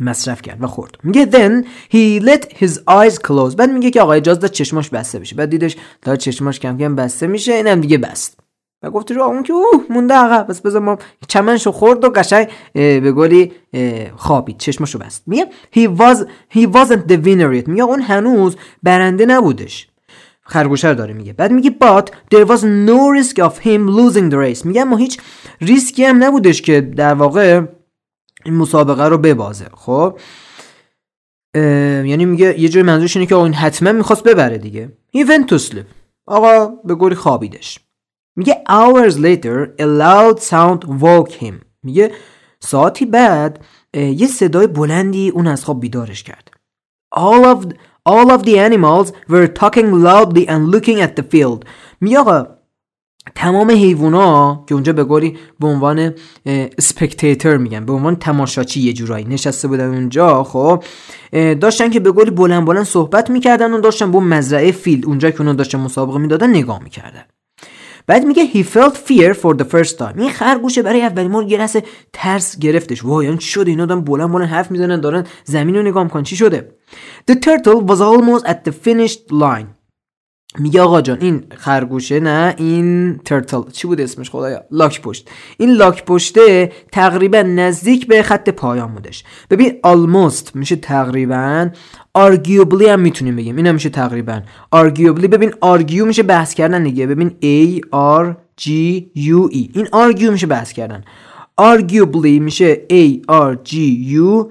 مصرف 0.00 0.42
کرد 0.42 0.62
و 0.62 0.66
خورد. 0.66 0.96
میگه 1.02 1.26
then 1.30 1.64
he 1.92 2.24
let 2.24 2.44
his 2.44 2.70
eyes 2.72 3.14
close. 3.14 3.56
بعد 3.56 3.70
میگه 3.70 3.90
که 3.90 4.00
آقا 4.02 4.12
اجازه 4.12 4.40
داد 4.40 4.50
چشماش 4.50 4.90
بسته 4.90 5.18
بشه. 5.18 5.36
بعد 5.36 5.50
دیدش 5.50 5.76
داره 6.02 6.18
چشماش 6.18 6.60
کم 6.60 6.78
کم 6.78 6.96
بسته 6.96 7.26
میشه. 7.26 7.52
اینم 7.52 7.80
دیگه 7.80 7.98
بست. 7.98 8.39
و 8.82 8.90
گفتش 8.90 9.16
اون 9.16 9.42
که 9.42 9.52
اوه 9.52 9.84
مونده 9.90 10.14
عقب. 10.14 10.46
بس 10.46 10.60
بذار 10.60 10.82
ما 10.82 10.98
چمنشو 11.28 11.72
خورد 11.72 12.04
و 12.04 12.10
قشنگ 12.10 12.48
به 12.74 13.12
گلی 13.12 13.52
خوابید. 14.16 14.58
چشمشو 14.58 14.98
بست. 14.98 15.22
میگه 15.26 15.46
he 15.74 15.88
was 15.98 16.16
he 16.54 16.66
wasn't 16.66 17.10
the 17.10 17.16
winner 17.24 17.60
yet. 17.60 17.68
میگه 17.68 17.82
اون 17.82 18.00
هنوز 18.02 18.56
برنده 18.82 19.26
نبودش. 19.26 19.88
خرگوشه 20.42 20.94
داره 20.94 21.14
میگه. 21.14 21.32
بعد 21.32 21.52
میگه 21.52 21.76
but 21.80 22.04
there 22.34 22.46
was 22.46 22.60
no 22.60 23.22
risk 23.22 23.36
of 23.36 23.64
him 23.64 23.88
losing 23.96 24.32
the 24.32 24.36
race. 24.36 24.66
میگه 24.66 24.84
ما 24.84 24.96
هیچ 24.96 25.20
ریسکی 25.60 26.04
هم 26.04 26.24
نبودش 26.24 26.62
که 26.62 26.80
در 26.80 27.14
واقع 27.14 27.62
این 28.44 28.54
مسابقه 28.54 29.04
رو 29.04 29.18
ببازه. 29.18 29.66
خب؟ 29.74 30.18
یعنی 31.54 32.24
میگه 32.24 32.60
یه 32.60 32.68
جوری 32.68 32.86
منظورش 32.86 33.16
اینه 33.16 33.26
که 33.26 33.34
اون 33.34 33.52
حتما 33.52 33.92
می‌خواست 33.92 34.24
ببره 34.24 34.58
دیگه. 34.58 34.92
He 35.16 35.20
went 35.20 35.46
to 35.52 35.58
sleep. 35.58 35.84
آقا 36.26 36.66
به 36.66 36.94
گلی 36.94 37.14
خوابیدش. 37.14 37.78
میگه 38.40 38.62
hours 38.68 39.14
later 39.14 39.82
a 39.82 39.86
loud 40.02 40.38
sound 40.50 41.02
woke 41.02 41.32
him. 41.32 41.54
میگه 41.82 42.12
ساعتی 42.60 43.06
بعد 43.06 43.64
یه 43.94 44.26
صدای 44.26 44.66
بلندی 44.66 45.28
اون 45.28 45.46
از 45.46 45.64
خواب 45.64 45.80
بیدارش 45.80 46.22
کرد. 46.22 46.50
All 47.16 47.44
of 47.44 47.64
all 48.08 48.30
of 48.30 48.42
the 48.42 48.56
animals 48.68 49.12
were 49.28 49.46
talking 49.46 49.88
loudly 50.06 50.46
and 50.48 50.74
looking 50.74 50.98
at 51.00 51.20
the 51.20 51.24
field. 51.32 51.64
میگه 52.00 52.46
تمام 53.34 53.70
حیوونا 53.70 54.64
که 54.68 54.74
اونجا 54.74 54.92
به 54.92 55.04
قولی 55.04 55.38
به 55.60 55.66
عنوان 55.66 56.14
spectator 56.78 57.56
میگن 57.56 57.84
به 57.84 57.92
عنوان 57.92 58.16
تماشاچی 58.16 58.80
یه 58.80 58.92
جورایی 58.92 59.24
نشسته 59.24 59.68
بودن 59.68 59.88
اونجا 59.88 60.44
خب 60.44 60.84
داشتن 61.60 61.90
که 61.90 62.00
به 62.00 62.12
قولی 62.12 62.30
بلند 62.30 62.64
بلند 62.64 62.84
صحبت 62.84 63.30
می‌کردن 63.30 63.72
و 63.72 63.80
داشتن 63.80 64.12
به 64.12 64.20
مزرعه 64.20 64.72
field 64.72 65.06
اونجا 65.06 65.30
که 65.30 65.40
اونا 65.40 65.52
داشتن 65.52 65.80
مسابقه 65.80 66.18
می‌دادن 66.18 66.50
نگاه 66.50 66.82
می‌کردن. 66.82 67.24
بعد 68.06 68.24
میگه 68.24 68.46
he 68.52 68.66
felt 68.66 68.94
fear 68.94 69.34
for 69.34 69.56
the 69.56 69.64
first 69.64 69.98
time. 69.98 70.18
این 70.18 70.30
خرگوشه 70.30 70.82
برای 70.82 71.02
اولین 71.02 71.32
بار 71.32 71.44
یه 71.44 71.68
ترس 72.12 72.58
گرفتش. 72.58 73.04
وای 73.04 73.26
این 73.26 73.38
شد 73.38 73.68
اینا 73.68 73.86
دارن 73.86 74.00
بلند 74.00 74.32
بلند 74.32 74.48
حرف 74.48 74.70
می‌زنن 74.70 75.00
دارن 75.00 75.26
زمین 75.44 75.76
رو 75.76 75.82
نگاه 75.82 76.04
می‌کنن. 76.04 76.22
چی 76.22 76.36
شده؟ 76.36 76.74
The 77.30 77.34
turtle 77.34 77.86
was 77.86 78.00
almost 78.00 78.46
at 78.46 78.56
the 78.68 78.72
finished 78.86 79.32
line. 79.32 79.66
میگه 80.58 80.80
آقا 80.80 81.00
جان 81.00 81.18
این 81.20 81.44
خرگوشه 81.56 82.20
نه 82.20 82.54
این 82.58 83.18
ترتل 83.18 83.62
چی 83.72 83.86
بود 83.86 84.00
اسمش 84.00 84.30
خدایا؟ 84.30 84.64
لاک 84.70 85.02
پشت. 85.02 85.30
این 85.58 85.70
لاک 85.70 86.04
پشته 86.04 86.72
تقریبا 86.92 87.42
نزدیک 87.42 88.06
به 88.06 88.22
خط 88.22 88.48
پایان 88.48 88.94
بودش. 88.94 89.24
ببین 89.50 89.80
almost 89.86 90.54
میشه 90.54 90.76
تقریبا 90.76 91.70
arguably 92.18 92.82
هم 92.82 93.00
می‌تونیم 93.00 93.36
بگیم. 93.36 93.56
این 93.56 93.72
میشه 93.72 93.88
تقریبا. 93.88 94.42
Arguably 94.76 95.26
ببین 95.26 95.50
argue 95.50 96.06
میشه 96.06 96.22
بحث 96.22 96.54
کردن 96.54 96.82
دیگه. 96.82 97.06
ببین 97.06 97.28
a 97.30 97.80
r 98.22 98.34
g 98.60 98.68
u 99.16 99.52
e. 99.52 99.70
این 99.74 99.86
argue 99.86 100.30
میشه 100.30 100.46
بحث 100.46 100.72
کردن. 100.72 101.04
Arguably 101.60 102.40
میشه 102.40 102.74
a 102.74 103.20
r 103.28 103.56
g 103.68 103.74
u 104.16 104.46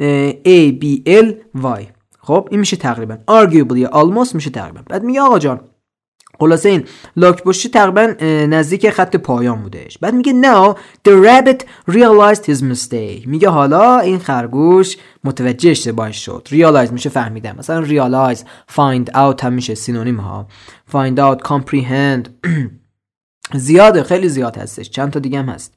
a 0.00 0.72
b 0.80 0.84
l 1.06 1.26
y. 1.62 1.82
خب 2.18 2.48
این 2.50 2.60
میشه 2.60 2.76
تقریبا. 2.76 3.18
Arguably 3.30 3.90
almost 3.92 4.34
میشه 4.34 4.50
تقریبا. 4.50 4.80
بعد 4.86 5.04
میگه 5.04 5.20
آقا 5.20 5.38
جان 5.38 5.60
خلاصه 6.38 6.68
این 6.68 6.84
لاک 7.16 7.42
پشتی 7.42 7.68
تقریبا 7.68 8.14
نزدیک 8.46 8.90
خط 8.90 9.16
پایان 9.16 9.62
بودش. 9.62 9.98
بعد 9.98 10.14
میگه 10.14 10.32
now 10.32 10.74
the 11.08 11.12
rabbit 11.12 11.64
realized 11.92 12.44
his 12.44 12.62
mistake. 12.62 13.26
میگه 13.26 13.48
حالا 13.48 13.98
این 13.98 14.18
خرگوش 14.18 14.96
متوجه 15.24 15.70
اشتباهش 15.70 16.24
شد. 16.24 16.48
realize 16.50 16.92
میشه 16.92 17.08
فهمیدن. 17.10 17.54
مثلا 17.58 17.84
realize 17.86 18.38
find 18.72 19.14
out 19.14 19.42
هم 19.42 19.52
میشه 19.52 19.74
سینونیم 19.74 20.16
ها. 20.16 20.46
find 20.92 21.18
out 21.18 21.48
comprehend. 21.48 22.28
زیاده 23.54 24.02
خیلی 24.02 24.28
زیاد 24.28 24.56
هستش. 24.56 24.90
چند 24.90 25.10
تا 25.10 25.20
دیگه 25.20 25.38
هم 25.38 25.48
هست. 25.48 25.74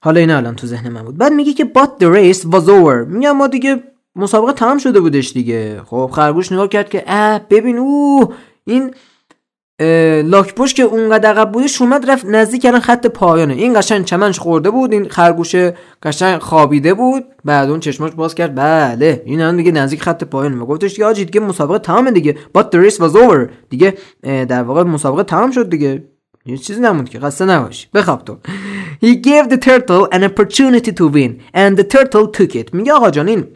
حالا 0.00 0.20
این 0.20 0.30
الان 0.30 0.56
تو 0.56 0.66
ذهن 0.66 0.88
من 0.88 1.02
بود. 1.02 1.18
بعد 1.18 1.32
میگه 1.32 1.52
که 1.52 1.70
but 1.76 2.02
the 2.02 2.06
race 2.06 2.40
was 2.40 2.66
over. 2.68 3.06
میگه 3.06 3.32
ما 3.32 3.46
دیگه 3.46 3.82
مسابقه 4.16 4.52
تمام 4.52 4.78
شده 4.78 5.00
بودش 5.00 5.32
دیگه. 5.32 5.82
خب 5.86 6.10
خرگوش 6.14 6.52
نگاه 6.52 6.68
کرد 6.68 6.88
که 6.88 7.04
اه 7.06 7.38
ببین 7.38 7.78
او 7.78 8.32
این 8.64 8.94
لاکپوش 10.24 10.74
که 10.74 10.82
اونقدر 10.82 11.30
عقب 11.30 11.52
بودش 11.52 11.82
اومد 11.82 12.10
رفت 12.10 12.24
نزدیک 12.24 12.62
کردن 12.62 12.80
خط 12.80 13.06
پایانه. 13.06 13.54
این 13.54 13.78
قشنگ 13.78 14.04
چمنش 14.04 14.38
خورده 14.38 14.70
بود 14.70 14.92
این 14.92 15.08
خرگوش 15.08 15.56
قشنگ 16.02 16.38
خوابیده 16.38 16.94
بود. 16.94 17.24
بعد 17.44 17.70
اون 17.70 17.80
چشماش 17.80 18.12
باز 18.12 18.34
کرد. 18.34 18.54
بله 18.54 19.22
این 19.26 19.40
الان 19.40 19.56
دیگه 19.56 19.72
نزدیک 19.72 20.02
خط 20.02 20.24
پایانه. 20.24 20.56
ما 20.56 20.66
گفتش 20.66 20.98
یا 20.98 21.12
دیگه 21.12 21.40
مسابقه 21.40 21.78
تمامه 21.78 22.10
دیگه. 22.10 22.36
But 22.58 22.62
the 22.62 22.90
race 22.90 22.96
was 22.96 23.14
over. 23.14 23.50
دیگه 23.70 23.94
در 24.22 24.62
واقع 24.62 24.82
مسابقه 24.82 25.22
تمام 25.22 25.50
شد 25.50 25.70
دیگه. 25.70 26.04
یه 26.46 26.56
چیزی 26.56 26.80
نموند 26.80 27.08
که 27.08 27.20
خسته 27.20 27.44
نباشی. 27.44 27.88
بخواب 27.94 28.24
تو. 28.24 28.36
He 29.04 29.14
gave 29.14 29.48
the 29.50 29.58
turtle 29.58 30.08
an 30.12 30.22
opportunity 30.22 30.92
to 30.92 31.08
win 31.14 31.32
and 31.54 31.78
the 31.78 31.84
turtle 31.94 32.38
took 32.38 32.54
it. 32.54 32.74
میگه 32.74 32.92
آقا 32.92 33.10
جان 33.10 33.28
این 33.28 33.46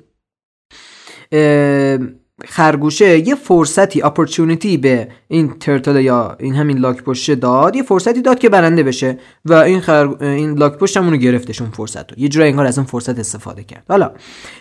خرگوشه 2.47 3.28
یه 3.28 3.35
فرصتی 3.35 4.02
اپورتونیتی 4.02 4.76
به 4.76 5.09
این 5.28 5.59
ترتل 5.61 6.00
یا 6.00 6.37
این 6.40 6.54
همین 6.54 6.78
لاک 6.78 7.02
پشت 7.02 7.35
داد. 7.35 7.76
یه 7.76 7.83
فرصتی 7.83 8.23
داد 8.23 8.38
که 8.38 8.49
برنده 8.49 8.83
بشه 8.83 9.18
و 9.45 9.54
این 9.54 9.80
خر... 9.80 10.23
این 10.23 10.59
لاک 10.59 10.78
پشت 10.78 10.97
همونو 10.97 11.16
گرفتش 11.16 11.62
اون 11.62 11.71
فرصت 11.71 12.12
رو 12.12 12.18
یه 12.18 12.28
جورایی 12.28 12.50
انگار 12.50 12.66
از 12.66 12.78
اون 12.78 12.87
فرصت 12.87 13.18
استفاده 13.18 13.64
کرد. 13.64 13.85
حالا 13.88 14.12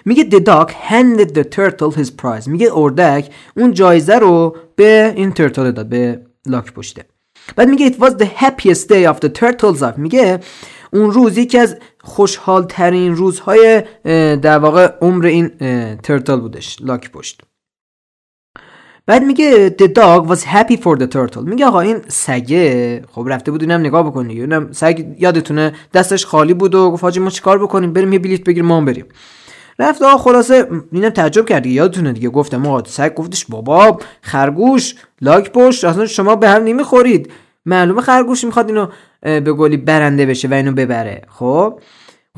میگه 0.06 0.24
the 0.30 0.44
dog 0.44 0.72
handed 0.72 1.32
the 1.34 1.44
turtle 1.56 1.98
his 1.98 2.10
prize. 2.22 2.48
میگه 2.48 2.70
اردک 2.74 3.30
اون 3.58 3.74
جایزه 3.74 4.16
رو 4.16 4.56
به 4.76 5.14
این 5.16 5.32
ترتل 5.32 5.72
داد 5.72 5.90
به 5.90 6.22
لاک 6.46 6.74
پشته 6.74 7.06
بعد 7.56 7.70
میگه 7.70 7.90
it 7.90 7.94
was 7.94 8.12
the 8.12 8.28
happiest 8.44 8.88
day 8.88 9.14
of 9.14 9.20
the 9.26 9.30
turtles 9.40 9.82
life 9.82 9.98
میگه 9.98 10.40
اون 10.94 11.12
روز 11.12 11.38
یکی 11.38 11.58
از 11.58 11.78
خوشحال 12.02 12.64
ترین 12.64 13.16
روزهای 13.16 13.84
در 14.42 14.60
واقع 14.60 14.94
عمر 15.02 15.26
این 15.26 15.52
ترتل 16.04 16.36
بودش 16.36 16.78
لاک 16.82 17.12
پشت 17.12 17.42
بعد 19.08 19.24
میگه 19.24 19.76
the 19.82 19.86
dog 19.86 20.30
was 20.30 20.42
happy 20.42 20.76
for 20.76 21.00
the 21.00 21.08
turtle. 21.14 21.38
میگه 21.38 21.66
آقا 21.66 21.80
این 21.80 22.02
سگه. 22.08 23.02
خب 23.12 23.26
رفته 23.30 23.52
بود 23.52 23.62
اینم 23.62 23.80
نگاه 23.80 24.04
بکنی 24.04 24.42
اینم 24.42 24.72
سگ 24.72 25.06
یادتونه 25.20 25.74
دستش 25.94 26.26
خالی 26.26 26.54
بود 26.54 26.76
و 26.76 26.92
گفت 26.92 27.04
حاجی 27.04 27.20
ما 27.20 27.30
چیکار 27.30 27.60
بکنیم؟ 27.64 27.94
بریم 27.94 28.14
یه 28.14 28.20
بلیت 28.20 28.44
بگیریم 28.44 28.66
ما 28.66 28.82
بریم. 28.82 29.06
رفت 29.80 30.02
آقا 30.02 30.18
خلاصه 30.18 30.68
اینم 30.92 31.10
تعجب 31.10 31.46
کرد 31.46 31.66
یادتونه 31.66 32.14
دیگه. 32.14 32.30
گفتم 32.30 32.68
آقا 32.68 32.84
سگ 32.90 33.14
گفتش 33.14 33.46
بابا 33.46 34.00
خرگوش 34.22 34.96
لاک 35.22 35.52
پشت 35.52 35.86
اصلا 35.86 36.06
شما 36.06 36.36
به 36.36 36.50
هم 36.50 36.64
نمی‌خورید. 36.64 37.32
معلومه 37.66 38.02
خرگوش 38.02 38.44
می‌خواد 38.44 38.68
اینو 38.68 38.88
به 39.22 39.54
گلی 39.54 39.78
برنده 39.78 40.26
بشه 40.26 40.48
و 40.48 40.54
اینو 40.54 40.72
ببره. 40.72 41.22
خب؟ 41.28 41.80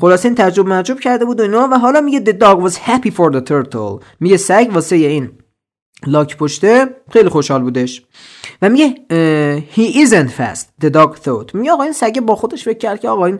خلاصه 0.00 0.28
این 0.28 0.34
تعجب 0.34 0.66
معجب 0.66 1.00
کرده 1.00 1.24
بود 1.24 1.40
و 1.40 1.42
اینا. 1.42 1.68
و 1.72 1.78
حالا 1.78 2.00
میگه 2.00 2.24
the 2.24 2.36
dog 2.36 2.70
was 2.70 2.74
happy 2.74 3.10
for 3.10 3.32
the 3.34 3.50
turtle. 3.50 4.02
میگه 4.20 4.36
سگ 4.36 4.70
واسه 4.72 4.96
این 4.96 5.30
لاک 6.06 6.36
پشته 6.36 6.86
خیلی 7.12 7.28
خوشحال 7.28 7.62
بودش. 7.62 8.02
و 8.62 8.68
میگه 8.68 8.94
he 9.74 10.06
isn't 10.06 10.30
fast 10.40 10.86
the 10.86 10.90
dog 10.90 11.16
thought. 11.24 11.54
میگه 11.54 11.72
آقا 11.72 11.82
این 11.82 11.92
سگه 11.92 12.20
با 12.20 12.36
خودش 12.36 12.64
فکر 12.64 12.78
کرد 12.78 13.00
که 13.00 13.08
آقا 13.08 13.26
این 13.26 13.38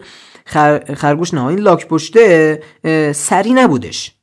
خرگوش 0.94 1.34
نه 1.34 1.46
این 1.46 1.58
لاک 1.58 1.88
پشته 1.88 2.62
سری 3.14 3.52
نبودش. 3.52 4.14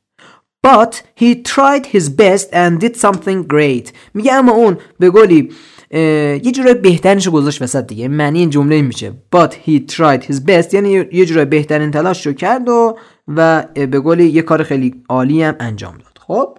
But 0.66 0.94
he 1.20 1.34
tried 1.34 1.86
his 1.86 2.08
best 2.08 2.52
and 2.52 2.80
did 2.80 2.96
something 2.96 3.46
great. 3.52 3.92
میگه 4.14 4.32
اما 4.32 4.52
اون 4.52 4.78
به 4.98 5.10
گلی 5.10 5.52
یه 5.90 6.52
جورای 6.52 6.74
بهترینش 6.74 7.28
گذاشت 7.28 7.62
وسط 7.62 7.86
دیگه. 7.86 8.08
معنی 8.08 8.38
این 8.38 8.50
جمله 8.50 8.82
میشه. 8.82 9.12
But 9.36 9.50
he 9.50 9.92
tried 9.92 10.22
his 10.22 10.36
best 10.36 10.74
یعنی 10.74 10.90
یه 11.12 11.26
جورای 11.26 11.44
بهترین 11.44 11.90
تلاش 11.90 12.26
رو 12.26 12.32
کرد 12.32 12.68
و 12.68 12.98
و 13.28 13.62
به 13.74 14.00
قولی 14.00 14.24
یه 14.24 14.42
کار 14.42 14.62
خیلی 14.62 15.02
عالی 15.08 15.42
هم 15.42 15.56
انجام 15.60 15.98
داد. 15.98 16.18
خب؟ 16.26 16.58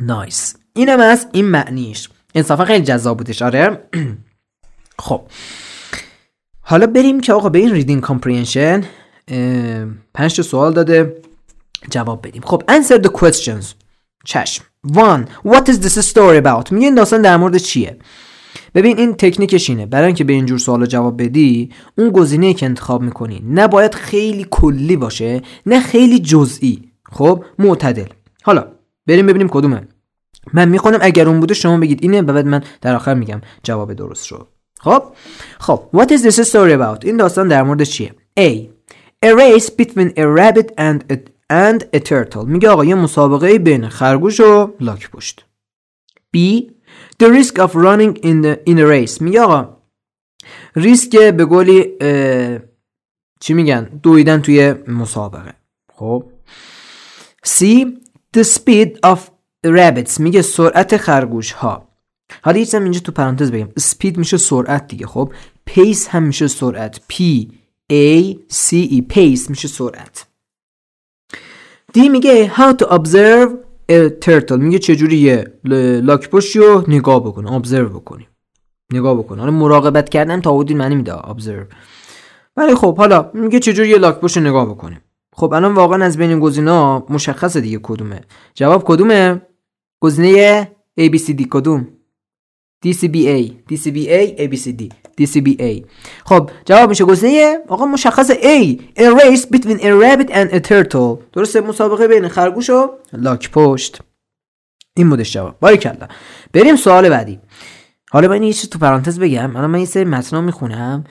نایس 0.00 0.56
اینم 0.72 1.00
از 1.00 1.26
این 1.32 1.44
معنیش. 1.44 2.08
انصافا 2.34 2.64
خیلی 2.64 2.84
جذاب 2.84 3.16
بودش. 3.16 3.42
آره. 3.42 3.88
خب. 4.98 5.22
حالا 6.60 6.86
بریم 6.86 7.20
که 7.20 7.32
آقا 7.32 7.48
به 7.48 7.58
این 7.58 7.70
reading 7.70 8.02
comprehension 8.02 8.84
پنج 10.14 10.40
سوال 10.40 10.72
داده. 10.72 11.16
جواب 11.90 12.26
بدیم. 12.26 12.42
خب 12.42 12.62
answer 12.68 13.02
the 13.02 13.08
questions. 13.08 13.64
چشم. 14.24 14.64
One 14.92 15.48
what 15.48 15.68
is 15.68 15.76
this 15.76 16.12
story 16.12 16.44
about 16.44 16.72
میگه 16.72 16.86
این 16.86 16.94
داستان 16.94 17.22
در 17.22 17.36
مورد 17.36 17.56
چیه؟ 17.56 17.96
ببین 18.74 18.98
این 18.98 19.14
تکنیکش 19.14 19.70
اینه. 19.70 19.86
برای 19.86 20.06
اینکه 20.06 20.24
به 20.24 20.32
اینجور 20.32 20.58
سوال 20.58 20.86
جواب 20.86 21.22
بدی 21.22 21.70
اون 21.98 22.10
گزینه 22.10 22.54
که 22.54 22.66
انتخاب 22.66 23.02
می‌کنی 23.02 23.42
نباید 23.50 23.94
خیلی 23.94 24.46
کلی 24.50 24.96
باشه 24.96 25.42
نه 25.66 25.80
خیلی 25.80 26.18
جزئی. 26.18 26.92
خب 27.12 27.44
معتدل. 27.58 28.06
حالا 28.42 28.75
بریم 29.06 29.26
ببینیم 29.26 29.48
کدومه 29.48 29.88
من 30.52 30.68
می‌خونم 30.68 30.98
اگر 31.02 31.28
اون 31.28 31.40
بوده 31.40 31.54
شما 31.54 31.78
بگید 31.78 31.98
اینه 32.02 32.22
و 32.22 32.32
بعد 32.32 32.46
من 32.46 32.62
در 32.80 32.94
آخر 32.94 33.14
میگم 33.14 33.40
جواب 33.62 33.92
درست 33.92 34.26
رو 34.26 34.46
خب؟ 34.80 35.02
خب 35.58 35.82
what 35.94 36.06
is 36.06 36.22
this 36.22 36.48
story 36.50 36.72
about? 36.72 37.04
این 37.04 37.16
داستان 37.16 37.48
در 37.48 37.62
مورد 37.62 37.82
چیه؟ 37.82 38.14
A. 38.40 38.50
A 39.24 39.28
race 39.28 39.70
between 39.70 40.10
a 40.16 40.26
rabbit 40.38 40.68
and 40.78 41.12
a, 41.12 41.16
and 41.50 41.82
a 41.96 42.00
turtle. 42.00 42.44
میگه 42.46 42.68
آقا 42.68 42.84
یه 42.84 42.94
مسابقه 42.94 43.58
بین 43.58 43.88
خرگوش 43.88 44.40
و 44.40 44.74
لاک 44.80 45.10
پشت. 45.10 45.46
B. 46.36 46.38
The 47.22 47.26
risk 47.26 47.58
of 47.58 47.74
running 47.74 48.16
in, 48.16 48.42
the, 48.42 48.70
in 48.70 48.78
a 48.78 48.86
race. 48.86 49.20
میگه 49.20 49.40
آقا 49.40 49.76
ریسک 50.76 51.16
به 51.16 51.44
گلی 51.44 51.84
چی 53.40 53.54
میگن؟ 53.54 53.84
دویدن 54.02 54.40
توی 54.40 54.74
مسابقه. 54.88 55.54
خب؟ 55.92 56.24
C. 57.46 57.64
The 58.36 58.44
speed 58.44 58.90
of 59.06 59.18
rabbits. 59.66 60.20
میگه 60.20 60.42
سرعت 60.42 60.96
خرگوش 60.96 61.52
ها 61.52 61.88
حالا 62.42 62.58
یه 62.58 62.66
اینجا 62.72 63.00
تو 63.00 63.12
پرانتز 63.12 63.50
بگم. 63.50 63.68
Speed 63.80 64.18
میشه 64.18 64.36
سرعت 64.36 64.88
دیگه 64.88 65.06
خب؟ 65.06 65.32
Pace 65.70 66.08
هم 66.08 66.22
میشه 66.22 66.48
سرعت. 66.48 67.00
P 67.12 67.14
A 67.92 68.34
C 68.52 68.90
E. 68.90 69.14
Pace 69.14 69.50
میشه 69.50 69.68
سرعت. 69.68 70.26
دی 71.92 72.08
میگه 72.08 72.52
how 72.56 72.76
to 72.82 72.86
observe 72.86 73.50
a 73.92 74.10
turtle. 74.26 74.52
میگه 74.52 74.78
چجوری 74.78 75.16
یه 75.16 75.52
لاک 76.00 76.30
پشتی 76.30 76.58
رو 76.58 76.84
نگاه 76.88 77.20
بکنه 77.20 77.62
observe 77.62 77.90
بکنیم. 77.94 78.26
نگاه 78.92 79.18
بکنه. 79.18 79.40
حالا 79.40 79.52
مراقبت 79.52 80.08
کردن 80.08 80.40
تا 80.40 80.56
معنی 80.56 80.94
میده 80.94 81.12
observe. 81.12 81.74
ولی 82.56 82.74
خب 82.74 82.96
حالا 82.96 83.30
میگه 83.34 83.60
چجوری 83.60 83.88
یه 83.88 83.98
لاک 83.98 84.20
پشت 84.20 84.38
نگاه 84.38 84.66
بکنیم. 84.66 85.00
خب 85.38 85.52
الان 85.52 85.74
واقعا 85.74 86.04
از 86.04 86.16
بین 86.16 86.40
گزینه‌ها 86.40 87.06
مشخصه 87.10 87.60
دیگه 87.60 87.80
کدومه. 87.82 88.20
جواب 88.54 88.84
کدومه؟ 88.84 89.42
گزینه 90.00 90.70
ABCD 91.00 91.48
کدوم؟ 91.50 91.88
DCBA 92.86 93.52
DCBA 93.72 94.38
ABCD 94.38 94.88
DCBA 95.20 95.84
خب 96.24 96.50
جواب 96.64 96.88
میشه 96.88 97.04
گزینه 97.04 97.58
آقا 97.68 97.86
مشخص 97.86 98.30
A. 98.30 98.76
A 98.98 99.02
race 99.02 99.44
between 99.44 99.78
a 99.78 99.90
rabbit 100.02 100.30
and 100.30 100.52
a 100.52 100.60
turtle. 100.68 101.18
درسته؟ 101.32 101.60
مسابقه 101.60 102.08
بین 102.08 102.28
خرگوش 102.28 102.70
و 102.70 102.90
لاک 103.12 103.50
پشت. 103.50 103.98
این 104.96 105.10
بودش 105.10 105.32
جواب. 105.32 105.58
باری 105.60 105.76
کلا. 105.76 106.08
بریم 106.52 106.76
سوال 106.76 107.08
بعدی. 107.08 107.40
حالا 108.10 108.28
من 108.28 108.42
یه 108.42 108.52
چیز 108.52 108.70
تو 108.70 108.78
پرانتز 108.78 109.18
بگم. 109.18 109.56
الان 109.56 109.70
من 109.70 109.78
یه 109.78 109.84
سری 109.84 110.04
متنا 110.04 110.40
می‌خونم. 110.40 111.04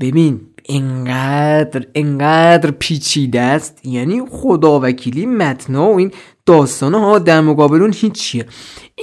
ببین 0.00 0.40
انقدر 0.68 1.86
انقدر 1.94 2.70
پیچیده 2.70 3.40
است. 3.40 3.86
یعنی 3.86 4.22
خدا 4.30 4.80
وکیلی 4.80 5.26
متنا 5.26 5.92
و 5.92 5.96
این 5.98 6.10
داستانه 6.46 7.00
ها 7.00 7.18
در 7.18 7.40
مقابل 7.40 7.82
اون 7.82 7.92
هیچیه. 7.96 8.46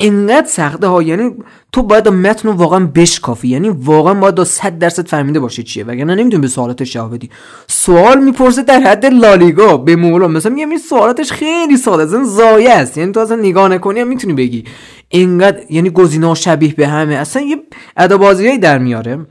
انقدر 0.01 0.47
سخته 0.47 0.87
ها 0.87 1.01
یعنی 1.01 1.31
تو 1.71 1.83
باید 1.83 2.07
متن 2.07 2.47
رو 2.47 2.53
واقعا 2.53 2.85
بشکافی. 2.85 3.47
یعنی 3.47 3.69
واقعا 3.69 4.13
باید 4.13 4.43
100 4.43 4.79
درصد 4.79 5.07
فهمیده 5.07 5.39
باشه 5.39 5.63
چیه. 5.63 5.83
وگرنه 5.83 6.15
نمی‌تونی 6.15 6.41
به 6.41 6.47
سوالاتش 6.47 6.93
جواب 6.93 7.13
بدی. 7.13 7.29
سوال 7.67 8.23
می‌پرسه 8.23 8.63
در 8.63 8.79
حد 8.79 9.05
لالیگا 9.05 9.77
به 9.77 9.95
مولا. 9.95 10.27
مثلا 10.27 10.51
میگم 10.53 10.69
این 10.69 10.79
سوالاتش 10.79 11.31
خیلی 11.31 11.77
ساده 11.77 12.03
است. 12.03 12.23
زایه 12.23 12.71
است. 12.71 12.97
یعنی 12.97 13.11
تو 13.11 13.19
اصلا 13.19 13.35
نگاه 13.37 13.67
نکنی 13.67 13.99
هم 13.99 14.07
می‌تونی 14.07 14.33
بگی. 14.33 14.63
انقدر 15.11 15.59
یعنی 15.69 15.89
گزینه‌ها 15.89 16.35
شبیه 16.35 16.73
به 16.73 16.87
همه. 16.87 17.15
اصلا 17.15 17.41
یه 17.41 17.55
ادابازیایی 17.97 18.57
در 18.57 18.77
میاره. 18.77 19.25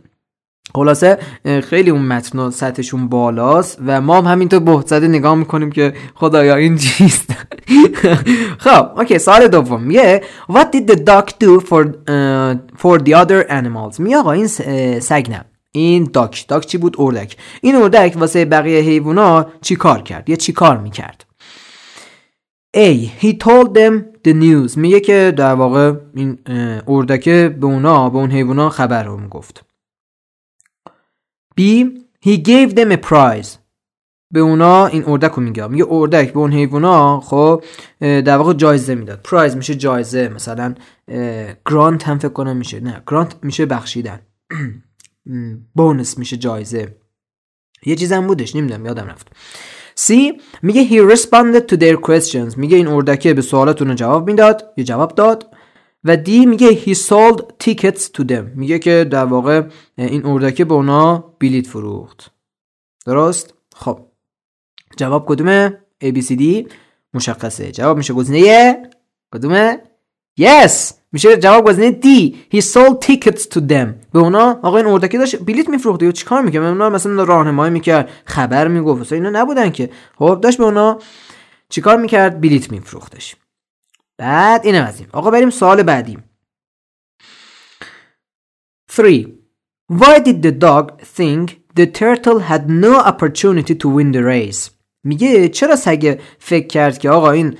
خلاصه 0.76 1.18
خیلی 1.64 1.90
اون 1.90 2.02
متن 2.02 2.50
سطحشون 2.50 3.08
بالاست 3.08 3.78
و 3.86 4.00
ما 4.00 4.16
هم 4.16 4.26
همینطور 4.26 4.60
بهت 4.60 4.86
زده 4.86 5.08
نگاه 5.08 5.34
می‌کنیم 5.34 5.70
که 5.70 5.94
خدایا 6.14 6.56
این 6.56 6.76
چیست؟ 6.84 7.30
خب 8.58 8.98
اوکی 8.98 9.18
سال 9.18 9.48
دوم 9.48 9.82
میگه 9.82 10.22
what 10.52 10.64
did 10.76 10.90
the 10.90 10.96
dog 10.96 11.28
do 11.28 11.60
for, 11.60 11.84
uh, 11.84 12.54
for 12.76 12.98
the 12.98 13.14
other 13.22 13.50
animals? 13.50 13.98
میگه 14.00 14.16
آقا 14.16 14.32
این 14.32 14.46
سگ 15.00 15.26
نه 15.30 15.44
این 15.72 16.10
داک 16.12 16.44
داک 16.48 16.66
چی 16.66 16.78
بود؟ 16.78 16.96
اردک. 16.98 17.36
این 17.60 17.76
اردک 17.76 18.14
واسه 18.16 18.44
بقیه 18.44 18.80
حیوونا 18.80 19.46
چی 19.60 19.76
کار 19.76 20.02
کرد؟ 20.02 20.28
یا 20.30 20.36
چی 20.36 20.52
کار 20.52 20.76
می‌کرد؟ 20.76 21.24
A 22.76 23.08
he 23.22 23.32
told 23.32 23.68
them 23.68 23.94
the 24.28 24.32
news. 24.32 24.76
میگه 24.76 25.00
که 25.00 25.34
در 25.36 25.54
واقع 25.54 25.92
این 26.14 26.38
اردکه 26.88 27.56
به 27.60 27.66
اونا 27.66 28.10
به 28.10 28.18
اون 28.18 28.30
حیوونا 28.30 28.68
خبر 28.68 29.02
رو 29.02 29.16
می‌گفت. 29.16 29.64
B 31.60 31.62
he 32.26 32.36
gave 32.38 32.74
them 32.74 32.92
a 32.92 33.10
prize. 33.10 33.48
به 34.30 34.40
اونا 34.40 34.86
این 34.86 35.04
اردک 35.06 35.32
رو 35.32 35.42
میگه. 35.42 35.66
میگه 35.66 35.86
اردک 35.88 36.32
به 36.32 36.38
اون 36.38 36.52
حیوونا 36.52 37.20
خب 37.20 37.64
در 38.00 38.36
واقع 38.36 38.52
جایزه 38.52 38.94
می‌داد. 38.94 39.20
پرایز 39.22 39.56
میشه 39.56 39.74
جایزه 39.74 40.28
مثلا 40.28 40.74
گرانت 41.70 42.08
هم 42.08 42.18
فکر 42.18 42.28
کنم 42.28 42.56
میشه. 42.56 42.80
نه 42.80 43.02
گرانت 43.06 43.34
میشه 43.42 43.66
بخشیدن. 43.66 44.20
بونس 45.76 46.18
میشه 46.18 46.36
جایزه. 46.36 46.96
یه 47.86 47.96
چیزم 47.96 48.26
بودش 48.26 48.56
نمی‌دونم 48.56 48.86
یادم 48.86 49.06
رفت. 49.06 49.28
C 50.00 50.12
میگه 50.62 50.88
he 50.88 51.16
responded 51.16 51.74
to 51.74 51.78
their 51.78 51.96
questions. 52.10 52.56
میگه 52.56 52.76
این 52.76 52.88
اردکه 52.88 53.34
به 53.34 53.42
سوالاتون 53.42 53.94
جواب 53.94 54.30
می‌داد. 54.30 54.72
یه 54.76 54.84
جواب 54.84 55.14
داد. 55.14 55.53
و 56.04 56.16
دی 56.16 56.46
میگه 56.46 56.74
he 56.84 56.94
sold 56.96 57.40
tickets 57.64 58.02
to 58.02 58.24
them. 58.28 58.44
میگه 58.54 58.78
که 58.78 59.06
در 59.10 59.24
واقع 59.24 59.62
این 59.98 60.26
اردکه 60.26 60.64
به 60.64 60.74
اونا 60.74 61.24
بلیت 61.40 61.66
فروخت. 61.66 62.30
درست؟ 63.06 63.54
خب. 63.76 64.00
جواب 64.96 65.26
کدومه 65.26 65.78
A 66.04 66.06
B 66.06 66.22
C 66.22 66.40
D 66.40 66.42
مشخصه. 67.14 67.72
جواب 67.72 67.96
میشه 67.96 68.14
گزینه 68.14 68.76
کدومه 69.34 69.80
Yes. 70.40 70.92
میشه 71.12 71.36
جواب 71.36 71.66
گزینه 71.66 72.00
D. 72.00 72.34
He 72.56 72.60
sold 72.60 73.06
tickets 73.06 73.42
to 73.42 73.58
them. 73.58 73.88
به 74.12 74.18
اونا 74.18 74.60
آقا 74.62 74.76
این 74.76 74.86
اردکه 74.86 75.18
داشت 75.18 75.36
بلیت 75.36 75.68
میفروخت 75.68 76.02
یا 76.02 76.12
چیکار 76.12 76.42
می‌کرد؟ 76.42 76.64
اونا 76.64 76.90
مثلا 76.90 77.22
راهنمایی 77.22 77.72
می‌کرد 77.72 78.10
خبر 78.24 78.68
می‌گفت 78.68 79.12
اینا 79.12 79.30
نبودن 79.30 79.70
که. 79.70 79.90
خب 80.18 80.38
داشت 80.42 80.58
به 80.58 80.64
اونا 80.64 80.98
چیکار 81.68 81.96
می‌کرد؟ 81.96 82.40
بلیت 82.40 82.72
میفروختش. 82.72 83.36
بعد 84.18 84.66
اینم 84.66 84.84
از 84.84 85.00
این. 85.00 85.08
آقا 85.12 85.30
بریم 85.30 85.50
سوال 85.50 85.82
بعدی 85.82 86.18
3 88.90 89.26
Why 89.92 90.18
did 90.18 90.42
the 90.42 90.52
dog 90.52 91.02
think 91.16 91.64
The 91.76 91.86
turtle 91.86 92.38
had 92.38 92.70
no 92.70 93.00
opportunity 93.00 93.74
to 93.74 93.88
win 93.88 94.12
the 94.12 94.22
race? 94.22 94.70
میگه 95.06 95.48
چرا 95.48 95.76
سگ 95.76 96.20
فکر 96.38 96.66
کرد 96.66 96.98
که 96.98 97.10
آقا 97.10 97.30
این 97.30 97.56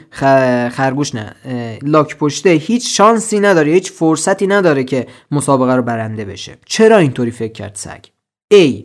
خرگوش 0.70 1.14
نه 1.14 1.34
لاک 1.82 2.16
پشته 2.16 2.50
هیچ 2.50 2.96
شانسی 2.96 3.40
نداره 3.40 3.72
هیچ 3.72 3.92
فرصتی 3.92 4.46
نداره 4.46 4.84
که 4.84 5.06
مسابقه 5.30 5.74
رو 5.74 5.82
برنده 5.82 6.24
بشه. 6.24 6.56
چرا 6.66 6.98
اینطوری 6.98 7.30
فکر 7.30 7.52
کرد 7.52 7.74
سگ؟ 7.74 8.04
A. 8.54 8.84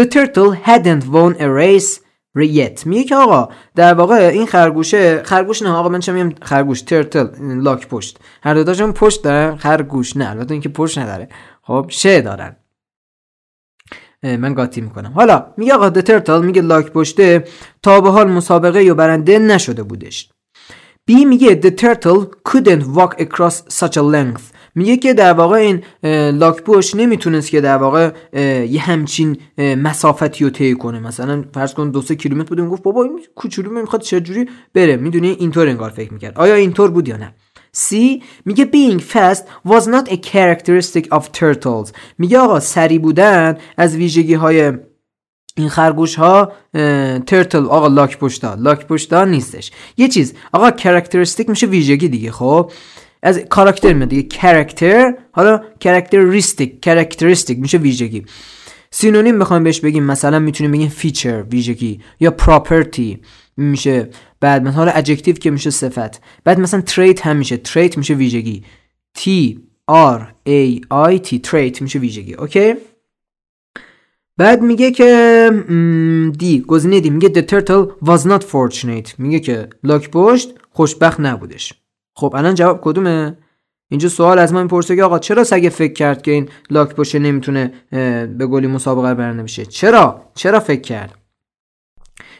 The 0.00 0.04
turtle 0.04 0.52
hadn't 0.52 1.04
won 1.04 1.36
a 1.40 1.48
race 1.50 2.00
yet 2.36 2.86
میگه 2.86 3.04
که 3.04 3.16
آقا 3.16 3.48
در 3.74 3.94
واقع 3.94 4.14
این 4.14 4.46
خرگوشه 4.46 5.22
خرگوش 5.22 5.62
نه 5.62 5.70
آقا 5.70 5.88
من 5.88 6.00
چه 6.00 6.12
میگم؟ 6.12 6.34
خرگوش 6.42 6.82
ترتل 6.82 7.28
لاک 7.40 7.88
پشت. 7.88 8.18
هر 8.42 8.54
دو 8.54 8.64
تاشون 8.64 8.92
پشت 8.92 9.22
دارن 9.24 9.56
خرگوش 9.56 10.16
نه. 10.16 10.30
البته 10.30 10.52
اینکه 10.52 10.68
پشت 10.68 10.98
نداره. 10.98 11.28
خب 11.62 11.86
شه 11.88 12.20
دارن. 12.20 12.56
من 14.22 14.54
قاطی 14.54 14.80
می‌کنم. 14.80 15.12
حالا 15.12 15.46
میگه 15.56 15.74
آقا 15.74 15.90
ترتل 15.90 16.42
میگه 16.42 16.62
لاک 16.62 16.92
پشته 16.92 17.44
تا 17.82 18.00
به 18.00 18.10
حال 18.10 18.30
مسابقه 18.30 18.84
یا 18.84 18.94
برنده 18.94 19.38
نشده 19.38 19.82
بودش. 19.82 20.30
بی 21.06 21.24
میگه 21.24 21.60
the 21.60 21.80
turtle 21.80 22.26
couldn't 22.48 22.84
walk 22.96 23.20
across 23.20 23.54
such 23.78 23.96
a 23.96 24.02
length. 24.02 24.51
میگه 24.74 24.96
که 24.96 25.14
در 25.14 25.32
واقع 25.32 25.56
این 25.56 25.82
لاک 26.38 26.62
پشت 26.62 26.96
نمی‌تونست 26.96 27.50
که 27.50 27.60
در 27.60 27.76
واقع 27.76 28.10
یه 28.64 28.80
همچین 28.80 29.36
مسافتی 29.58 30.44
رو 30.44 30.50
طی 30.50 30.74
کنه. 30.74 31.00
مثلا 31.00 31.44
فرض 31.54 31.74
کن 31.74 31.90
دو 31.90 32.02
سه 32.02 32.14
کیلومتر 32.14 32.54
بود 32.54 32.68
گفت 32.68 32.82
بابا 32.82 33.02
این 33.02 33.20
کوچولو 33.34 33.70
می‌خواد 33.70 34.02
چجوری 34.02 34.48
بره. 34.74 34.96
می‌دونی 34.96 35.30
اینطور 35.30 35.68
انگار 35.68 35.90
فکر 35.90 36.12
می‌کرد. 36.12 36.38
آیا 36.38 36.54
اینطور 36.54 36.90
بود 36.90 37.08
یا 37.08 37.16
نه؟ 37.16 37.34
C 37.76 37.94
میگه 38.44 38.70
being 38.72 39.00
fast 39.00 39.42
was 39.68 39.84
not 39.84 40.10
a 40.10 40.16
characteristic 40.16 41.06
of 41.18 41.22
turtles. 41.40 41.92
میگه 42.18 42.38
آقا 42.38 42.60
سری 42.60 42.98
بودن 42.98 43.56
از 43.76 43.96
ویژگی 43.96 44.34
های 44.34 44.72
این 45.56 45.68
خرگوش 45.68 46.14
ها 46.14 46.52
ترتل 47.26 47.64
آقا 47.66 47.86
لاک 47.86 48.18
پشتا 48.18 48.54
لاک 48.54 48.86
پشتا 48.86 49.24
نیستش. 49.24 49.70
یه 49.96 50.08
چیز 50.08 50.34
آقا 50.52 50.70
کرکترستیک 50.70 51.48
میشه 51.48 51.66
ویژگی 51.66 52.08
دیگه 52.08 52.30
خب؟ 52.30 52.70
از 53.22 53.38
character 53.38 53.92
میاد 53.92 54.08
دیگه 54.08 54.22
character 54.22 55.14
حالا 55.32 55.62
characteristic 55.80 56.80
characteristic 56.80 57.58
میشه 57.58 57.78
ویژگی. 57.78 58.24
synonym 58.90 59.38
بخوایم 59.38 59.64
بهش 59.64 59.80
بگیم 59.80 60.04
مثلا 60.04 60.38
می‌تونیم 60.38 60.72
بگیم 60.72 60.88
feature 60.88 61.42
ویژگی 61.42 62.00
یا 62.20 62.30
property 62.30 63.20
میشه. 63.56 64.08
بعد 64.40 64.62
مثلا 64.62 64.90
adjective 64.90 65.34
که 65.34 65.50
میشه 65.50 65.70
صفت. 65.70 66.20
بعد 66.44 66.60
مثلا 66.60 66.80
trait 66.80 67.26
هم 67.26 67.36
میشه. 67.36 67.56
trait 67.56 67.98
میشه 67.98 68.14
ویژگی. 68.14 68.62
T 69.18 69.22
R 69.90 70.20
A 70.48 70.80
I 70.92 71.18
T 71.26 71.40
trait 71.42 71.82
میشه 71.82 71.98
ویژگی. 71.98 72.34
OK 72.34 72.74
بعد 74.36 74.62
میگه 74.62 74.90
که 74.90 75.50
D 76.38 76.60
گزینه 76.60 77.00
D 77.00 77.10
میگه 77.10 77.28
the 77.28 77.46
turtle 77.46 78.08
was 78.08 78.20
not 78.20 78.42
fortunate. 78.42 79.14
میگه 79.18 79.40
که 79.40 79.68
لاک 79.84 80.10
پشت 80.10 80.54
خوشبخت 80.70 81.20
نبودش. 81.20 81.81
خب 82.14 82.34
الان 82.36 82.54
جواب 82.54 82.80
کدومه؟ 82.82 83.36
اینجا 83.88 84.08
سوال 84.08 84.38
از 84.38 84.52
من 84.52 84.62
می‌پرسه 84.62 84.96
که 84.96 85.04
آقا 85.04 85.18
چرا 85.18 85.44
سگه 85.44 85.68
فکر 85.68 85.92
کرد 85.92 86.22
که 86.22 86.30
این 86.30 86.48
لاک 86.70 86.94
پشت 86.94 87.16
نمی‌تونه 87.16 87.72
به 88.38 88.46
گلی 88.50 88.66
مسابقه 88.66 89.14
برنده 89.14 89.42
بشه؟ 89.42 89.66
چرا؟ 89.66 90.20
چرا 90.34 90.60
فکر 90.60 90.80
کرد؟ 90.80 91.14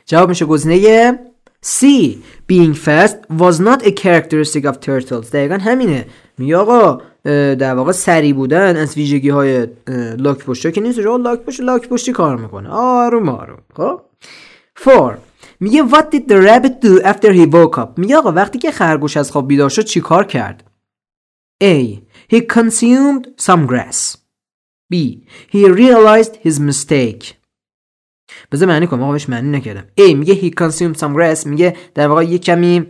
جواب 0.07 0.29
میشه 0.29 0.45
گزینه 0.45 1.19
C. 1.67 1.85
Being 2.53 2.75
fast 2.75 3.17
was 3.39 3.57
not 3.61 3.83
a 3.83 3.91
characteristic 3.91 4.65
of 4.65 4.77
turtles. 4.87 5.31
دقیقا 5.33 5.59
همینه. 5.61 6.07
میگه 6.39 6.57
آقا 6.57 7.01
در 7.55 7.75
واقع 7.75 7.93
سری 7.93 8.33
بودن 8.33 8.77
از 8.77 8.97
ویژگی 8.97 9.29
های 9.29 9.67
لاک 10.17 10.39
پشت 10.45 10.73
که 10.73 10.81
نیست. 10.81 10.99
لاک 10.99 11.41
پشت 11.41 11.61
لاک 11.61 11.89
پشتی 11.89 12.13
کار 12.13 12.37
می‌کنه. 12.37 12.69
آروم 12.69 13.29
آروم. 13.29 13.59
خب؟ 13.77 14.01
4 14.85 15.19
میگه 15.63 15.83
what 15.89 16.11
did 16.11 16.29
the 16.29 16.41
rabbit 16.49 16.85
do 16.85 17.03
after 17.05 17.33
he 17.33 17.47
woke 17.47 17.79
up? 17.79 17.99
میگه 17.99 18.17
آقا 18.17 18.33
وقتی 18.33 18.59
که 18.59 18.71
خرگوش 18.71 19.17
از 19.17 19.31
خواب 19.31 19.49
بیدار 19.49 19.71
شد 19.71 19.85
چیکار 19.85 20.27
کرد? 20.27 20.71
A. 21.65 22.01
He 22.33 22.41
consumed 22.41 23.27
some 23.41 23.67
grass. 23.67 24.17
B. 24.93 24.97
He 25.53 25.71
realized 25.71 26.37
his 26.45 26.61
mistake. 26.61 27.35
بذار 28.53 28.69
معنی 28.69 28.87
کنم 28.87 29.03
آقا 29.03 29.13
بهش 29.13 29.29
معنی 29.29 29.59
نکردم. 29.59 29.87
A. 30.01 30.15
میگه 30.15 30.35
he 30.35 30.55
consumed 30.55 30.99
some 30.99 31.15
grass. 31.17 31.47
میگه 31.47 31.77
در 31.95 32.09
واقع 32.09 32.25
یه 32.25 32.39
کمی 32.39 32.87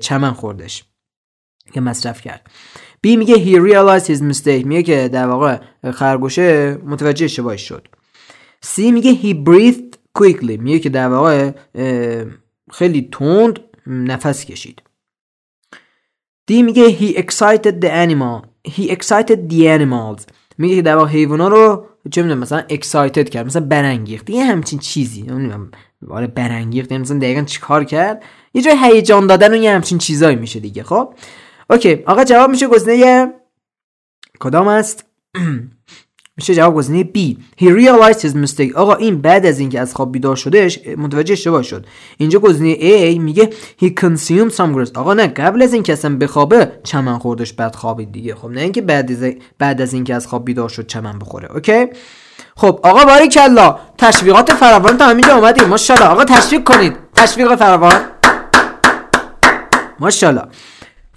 چمن 0.00 0.32
خوردش. 0.32 0.84
که 1.72 1.80
مصرف 1.80 2.20
کرد. 2.20 2.50
B. 3.06 3.16
میگه 3.16 3.34
he 3.34 3.72
realized 3.72 4.06
his 4.06 4.20
mistake. 4.32 4.66
میگه 4.66 4.82
که 4.82 5.08
در 5.08 5.26
واقع 5.26 5.58
خرگوشه 5.92 6.78
متوجه 6.84 7.24
اشتباهش 7.24 7.68
شد. 7.68 7.88
C. 8.64 8.78
میگه 8.78 9.14
he 9.14 9.34
breathed 9.48 9.83
quickly. 10.18 10.58
میگه 10.58 10.78
که 10.78 10.88
در 10.88 11.08
واقع 11.08 11.50
خیلی 12.72 13.08
تند 13.12 13.60
نفس 13.86 14.44
کشید. 14.44 14.82
دی 16.46 16.62
میگه 16.62 16.96
he 16.98 17.16
excited 17.16 17.84
the 17.84 17.88
animal. 17.88 18.46
He 18.68 18.90
excited 18.90 19.50
the 19.50 19.78
animals. 19.78 20.22
میگه 20.58 20.76
که 20.76 20.82
در 20.82 20.96
واقع 20.96 21.10
حیوانا 21.10 21.48
رو 21.48 21.86
چه 22.10 22.22
می‌دونم 22.22 22.40
مثلا 22.40 22.64
excited 22.70 23.28
کرد 23.28 23.46
مثلا 23.46 23.66
برانگیخت. 23.66 24.30
یه 24.30 24.44
همچین 24.44 24.78
چیزی. 24.78 25.26
آره 26.10 26.26
برانگیخت. 26.26 26.92
یعنی 26.92 27.02
مثلا 27.02 27.18
دقیقا 27.18 27.42
چیکار 27.42 27.84
کرد؟ 27.84 28.22
یه 28.54 28.62
جای 28.62 28.76
هیجان 28.82 29.26
دادن 29.26 29.54
و 29.54 29.56
یه 29.56 29.70
همچین 29.70 29.98
چیزایی 29.98 30.36
میشه 30.36 30.60
دیگه 30.60 30.82
خب؟ 30.82 31.14
اوکی 31.70 31.94
آقا 32.06 32.24
جواب 32.24 32.50
میشه 32.50 32.66
گزینه 32.66 33.32
کدام 34.40 34.68
است؟ 34.68 35.04
میشه 36.36 36.54
جواب 36.54 36.74
گزینه 36.74 37.10
B. 37.14 37.36
He 37.60 37.66
realized 37.66 38.20
his 38.20 38.34
mistake. 38.34 38.74
آقا 38.74 38.94
این 38.94 39.20
بعد 39.20 39.46
از 39.46 39.58
اینکه 39.58 39.80
از 39.80 39.94
خواب 39.94 40.12
بیدار 40.12 40.36
شدهش 40.36 40.80
متوجه 40.96 41.32
اشتباه 41.32 41.62
شد. 41.62 41.86
اینجا 42.18 42.38
گزینه 42.38 42.74
A 42.74 43.18
میگه 43.18 43.50
He 43.82 43.86
consumed 43.86 44.52
some 44.56 44.76
grass 44.76 44.96
آقا 44.96 45.14
نه 45.14 45.26
قبل 45.26 45.62
از 45.62 45.72
اینکه 45.72 45.92
اصلا 45.92 46.16
بخوابه 46.16 46.72
چمن 46.84 47.18
خوردش 47.18 47.52
بعد 47.52 47.76
خوابید 47.76 48.12
دیگه. 48.12 48.34
خب 48.34 48.48
نه 48.48 48.60
اینکه 48.60 48.82
بعد 48.82 49.12
از 49.12 49.32
بعد 49.58 49.80
از 49.80 49.94
اینکه 49.94 50.14
از 50.14 50.26
خواب 50.26 50.44
بیدار 50.44 50.68
شد 50.68 50.86
چمن 50.86 51.18
بخوره 51.18 51.52
اوکی 51.52 51.86
خب 52.56 52.80
آقا 52.82 53.04
باری 53.04 53.28
کلا. 53.28 53.78
تشویقات 53.98 54.52
فراوان 54.52 54.96
تا 54.96 55.06
همینجا 55.06 55.36
اومدیم. 55.36 55.64
ماشاءالله. 55.64 56.08
آقا 56.08 56.24
تشویق 56.24 56.64
کنید. 56.64 56.96
تشویق 57.14 57.54
فراوان. 57.54 58.04
ماشاءالله. 60.00 60.42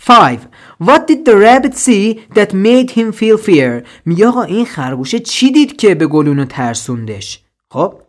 5 0.08 0.40
What 0.80 1.08
did 1.08 1.26
the 1.26 1.36
rabbit 1.36 1.76
see 1.76 2.20
that 2.36 2.54
made 2.54 2.92
him 2.92 3.12
feel 3.12 3.38
fear? 3.38 3.88
میگه 4.06 4.28
آقا 4.28 4.44
این 4.44 4.66
خرگوشه 4.66 5.20
چی 5.20 5.52
دید 5.52 5.78
که 5.78 5.96
به 5.96 6.08
گلونو 6.08 6.46
ترسوندش؟ 6.46 7.44
خب 7.72 8.02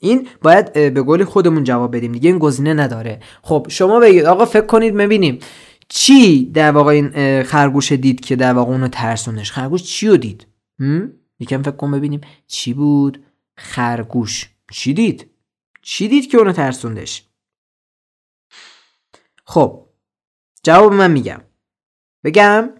این 0.00 0.28
باید 0.42 0.72
به 0.72 1.02
گل 1.02 1.24
خودمون 1.24 1.64
جواب 1.64 1.96
بدیم 1.96 2.12
دیگه 2.12 2.30
این 2.30 2.38
گزینه 2.38 2.74
نداره. 2.74 3.20
خب 3.42 3.66
شما 3.70 4.00
بگید 4.00 4.24
آقا 4.24 4.44
فکر 4.44 4.66
کنید 4.66 4.94
ببینیم 4.94 5.38
چی 5.88 6.44
در 6.44 6.70
واقع 6.70 6.92
این 6.92 7.42
خرگوش 7.42 7.92
دید 7.92 8.20
که 8.20 8.36
در 8.36 8.52
واقع 8.52 8.72
اونو 8.72 8.88
ترسوندش؟ 8.88 9.52
خرگوش 9.52 9.82
چی 9.82 10.08
رو 10.08 10.16
دید 10.16 10.46
یکم 11.40 11.62
فکر 11.62 11.76
کن 11.76 11.90
ببینیم. 11.90 12.20
چی 12.46 12.74
بود؟ 12.74 13.24
خرگوش. 13.56 14.50
چی 14.72 14.94
دید؟ 14.94 15.30
چی 15.82 16.08
دید 16.08 16.30
که 16.30 16.38
اونو 16.38 16.52
ترسوندش؟ 16.52 17.24
خب 19.44 19.86
جواب 20.62 20.92
من 20.92 21.10
میگم. 21.10 21.40
بگم؟ 22.24 22.70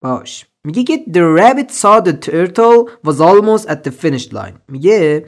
باش. 0.00 0.46
میگه 0.64 0.84
که 0.84 1.04
the 1.08 1.38
rabbit 1.40 1.70
saw 1.70 2.00
the 2.00 2.12
turtle 2.12 2.90
was 3.04 3.20
almost 3.20 3.68
at 3.68 3.84
the 3.84 3.90
finish 3.90 4.32
line. 4.32 4.58
میگه 4.68 5.24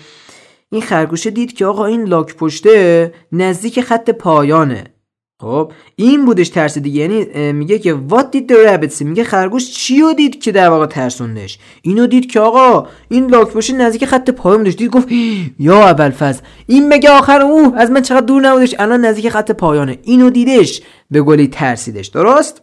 این 0.70 0.82
خرگوشه 0.82 1.30
دید 1.30 1.52
که 1.52 1.66
آقا 1.66 1.86
این 1.86 2.04
لاک 2.04 2.36
پشته 2.36 3.14
نزدیک 3.32 3.80
خط 3.80 4.10
پایانه. 4.10 4.94
خب 5.40 5.72
این 5.96 6.24
بودش 6.24 6.48
ترس 6.48 6.78
دیگه. 6.78 7.00
یعنی 7.00 7.52
میگه 7.52 7.78
که 7.78 7.98
what 8.08 8.36
did 8.36 8.52
the 8.52 8.68
rabbit 8.68 8.98
see 8.98 9.02
میگه 9.02 9.24
خرگوش 9.24 9.70
چی 9.70 10.00
رو 10.00 10.12
دید 10.12 10.42
که 10.42 10.52
در 10.52 10.68
واقع 10.68 10.86
ترسوندش؟ 10.86 11.58
اینو 11.82 12.06
دید 12.06 12.30
که 12.30 12.40
آقا 12.40 12.88
این 13.08 13.26
لاک 13.26 13.48
پشته 13.48 13.72
نزدیک 13.72 14.04
خط 14.04 14.30
پایان 14.30 14.58
بودش. 14.58 14.74
دید 14.74 14.90
گفت 14.90 15.08
یا 15.58 15.84
اول 15.84 16.10
فز 16.10 16.40
این 16.66 16.88
بگه 16.88 17.10
آخر 17.10 17.40
او 17.40 17.74
از 17.76 17.90
من 17.90 18.02
چقدر 18.02 18.26
دور 18.26 18.42
نبودش 18.42 18.74
الان 18.78 19.04
نزدیک 19.04 19.28
خط 19.28 19.50
پایانه. 19.50 19.98
اینو 20.02 20.30
دیدش 20.30 20.82
به 21.10 21.22
گلی 21.22 21.48
ترسیدش. 21.48 22.06
درست؟ 22.06 22.62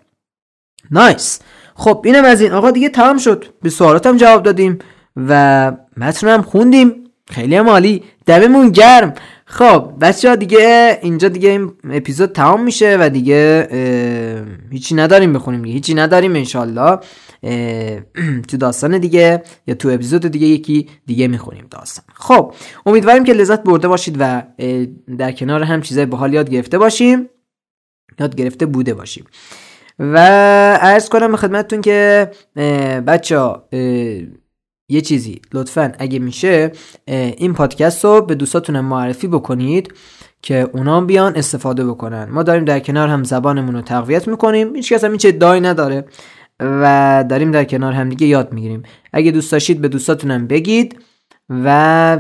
نایس. 0.91 1.39
خب 1.75 2.01
اینم 2.05 2.25
از 2.25 2.41
این. 2.41 2.51
آقا 2.51 2.71
دیگه 2.71 2.89
تمام 2.89 3.17
شد. 3.17 3.45
به 3.61 3.69
سوالاتم 3.69 4.17
جواب 4.17 4.43
دادیم 4.43 4.79
و 5.15 5.71
متنم 5.97 6.41
خوندیم. 6.41 7.03
خیلی 7.29 7.55
هم 7.55 7.69
عالی. 7.69 8.03
دممون 8.25 8.69
گرم. 8.69 9.13
خب 9.49 9.93
بچه 10.01 10.29
ها 10.29 10.35
دیگه 10.35 10.99
اینجا 11.01 11.27
دیگه 11.29 11.49
این 11.49 11.71
اپیزود 11.89 12.31
تمام 12.31 12.63
میشه 12.63 12.97
و 12.99 13.09
دیگه 13.09 13.67
هیچی 14.71 14.95
نداریم 14.95 15.33
بخونیم 15.33 15.61
دیگه. 15.61 15.73
هیچی 15.73 15.93
نداریم 15.93 16.35
انشالله 16.35 16.99
تو 18.47 18.57
داستان 18.57 18.97
دیگه 18.97 19.43
یا 19.67 19.75
تو 19.75 19.89
اپیزود 19.89 20.27
دیگه 20.27 20.47
یکی 20.47 20.89
دیگه 21.05 21.27
می‌خونیم 21.27 21.67
داستان. 21.71 22.05
خب 22.13 22.53
امیدواریم 22.85 23.23
که 23.23 23.33
لذت 23.33 23.63
برده 23.63 23.87
باشید 23.87 24.15
و 24.19 24.43
در 25.17 25.31
کنار 25.31 25.63
هم 25.63 25.81
چیزای 25.81 26.05
باحال 26.05 26.33
یاد 26.33 26.49
گرفته 26.49 26.77
باشیم. 26.77 27.29
یاد 28.19 28.35
گرفته 28.35 28.65
بوده 28.65 28.93
باشیم. 28.93 29.25
و 29.99 30.17
ارز 30.81 31.09
کنم 31.09 31.31
به 31.31 31.37
خدمتتون 31.37 31.81
که 31.81 32.31
بچه 33.07 33.51
یه 34.89 35.01
چیزی. 35.01 35.41
لطفا 35.53 35.91
اگه 35.99 36.19
میشه 36.19 36.71
این 37.37 37.53
پادکست 37.53 38.05
رو 38.05 38.21
به 38.21 38.35
دوستاتون 38.35 38.79
معرفی 38.79 39.27
بکنید 39.27 39.93
که 40.41 40.69
اونا 40.73 41.01
بیان 41.01 41.35
استفاده 41.35 41.85
بکنن. 41.85 42.27
ما 42.31 42.43
داریم 42.43 42.65
در 42.65 42.79
کنار 42.79 43.07
هم 43.07 43.23
زبانمون 43.23 43.75
رو 43.75 43.81
تقویت 43.81 44.27
می‌کنیم. 44.27 44.75
هیچ 44.75 44.93
کس 44.93 45.03
هم 45.03 45.09
این 45.09 45.17
چه 45.17 45.31
دای 45.31 45.59
نداره 45.59 46.05
و 46.59 47.25
داریم 47.29 47.51
در 47.51 47.63
کنار 47.63 47.93
هم 47.93 48.09
دیگه 48.09 48.27
یاد 48.27 48.53
می‌گیریم. 48.53 48.83
اگه 49.13 49.31
دوست 49.31 49.51
داشتید 49.51 49.81
به 49.81 49.87
دوستاتونم 49.87 50.47
بگید 50.47 50.99
و 51.49 52.17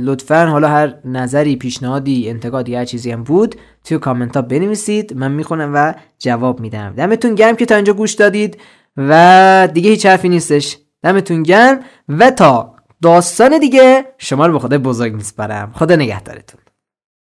لطفا 0.00 0.46
حالا 0.46 0.68
هر 0.68 0.94
نظری 1.04 1.56
پیشنهادی 1.56 2.30
انتقادی 2.30 2.74
هر 2.74 2.84
چیزی 2.84 3.10
هم 3.10 3.22
بود 3.22 3.54
توی 3.84 3.98
کامنت 3.98 4.36
ها 4.36 4.42
بنویسید. 4.42 5.16
من 5.16 5.32
می‌خونم 5.32 5.70
و 5.74 5.94
جواب 6.18 6.60
میدم. 6.60 6.94
دمتون 6.96 7.34
گرم 7.34 7.56
که 7.56 7.66
تا 7.66 7.74
اینجا 7.74 7.92
گوش 7.92 8.12
دادید 8.12 8.58
و 8.96 9.68
دیگه 9.74 9.90
هیچ 9.90 10.06
حرفی 10.06 10.28
نیستش. 10.28 10.78
دمتون 11.02 11.42
گرم 11.42 11.84
و 12.08 12.30
تا 12.30 12.74
داستان 13.02 13.58
دیگه 13.58 14.04
شما 14.18 14.46
رو 14.46 14.52
به 14.52 14.58
خدا 14.58 14.78
بزرگ 14.78 15.14
میسپارم. 15.14 15.72
خدا 15.74 15.96
نگهدارتون. 15.96 16.60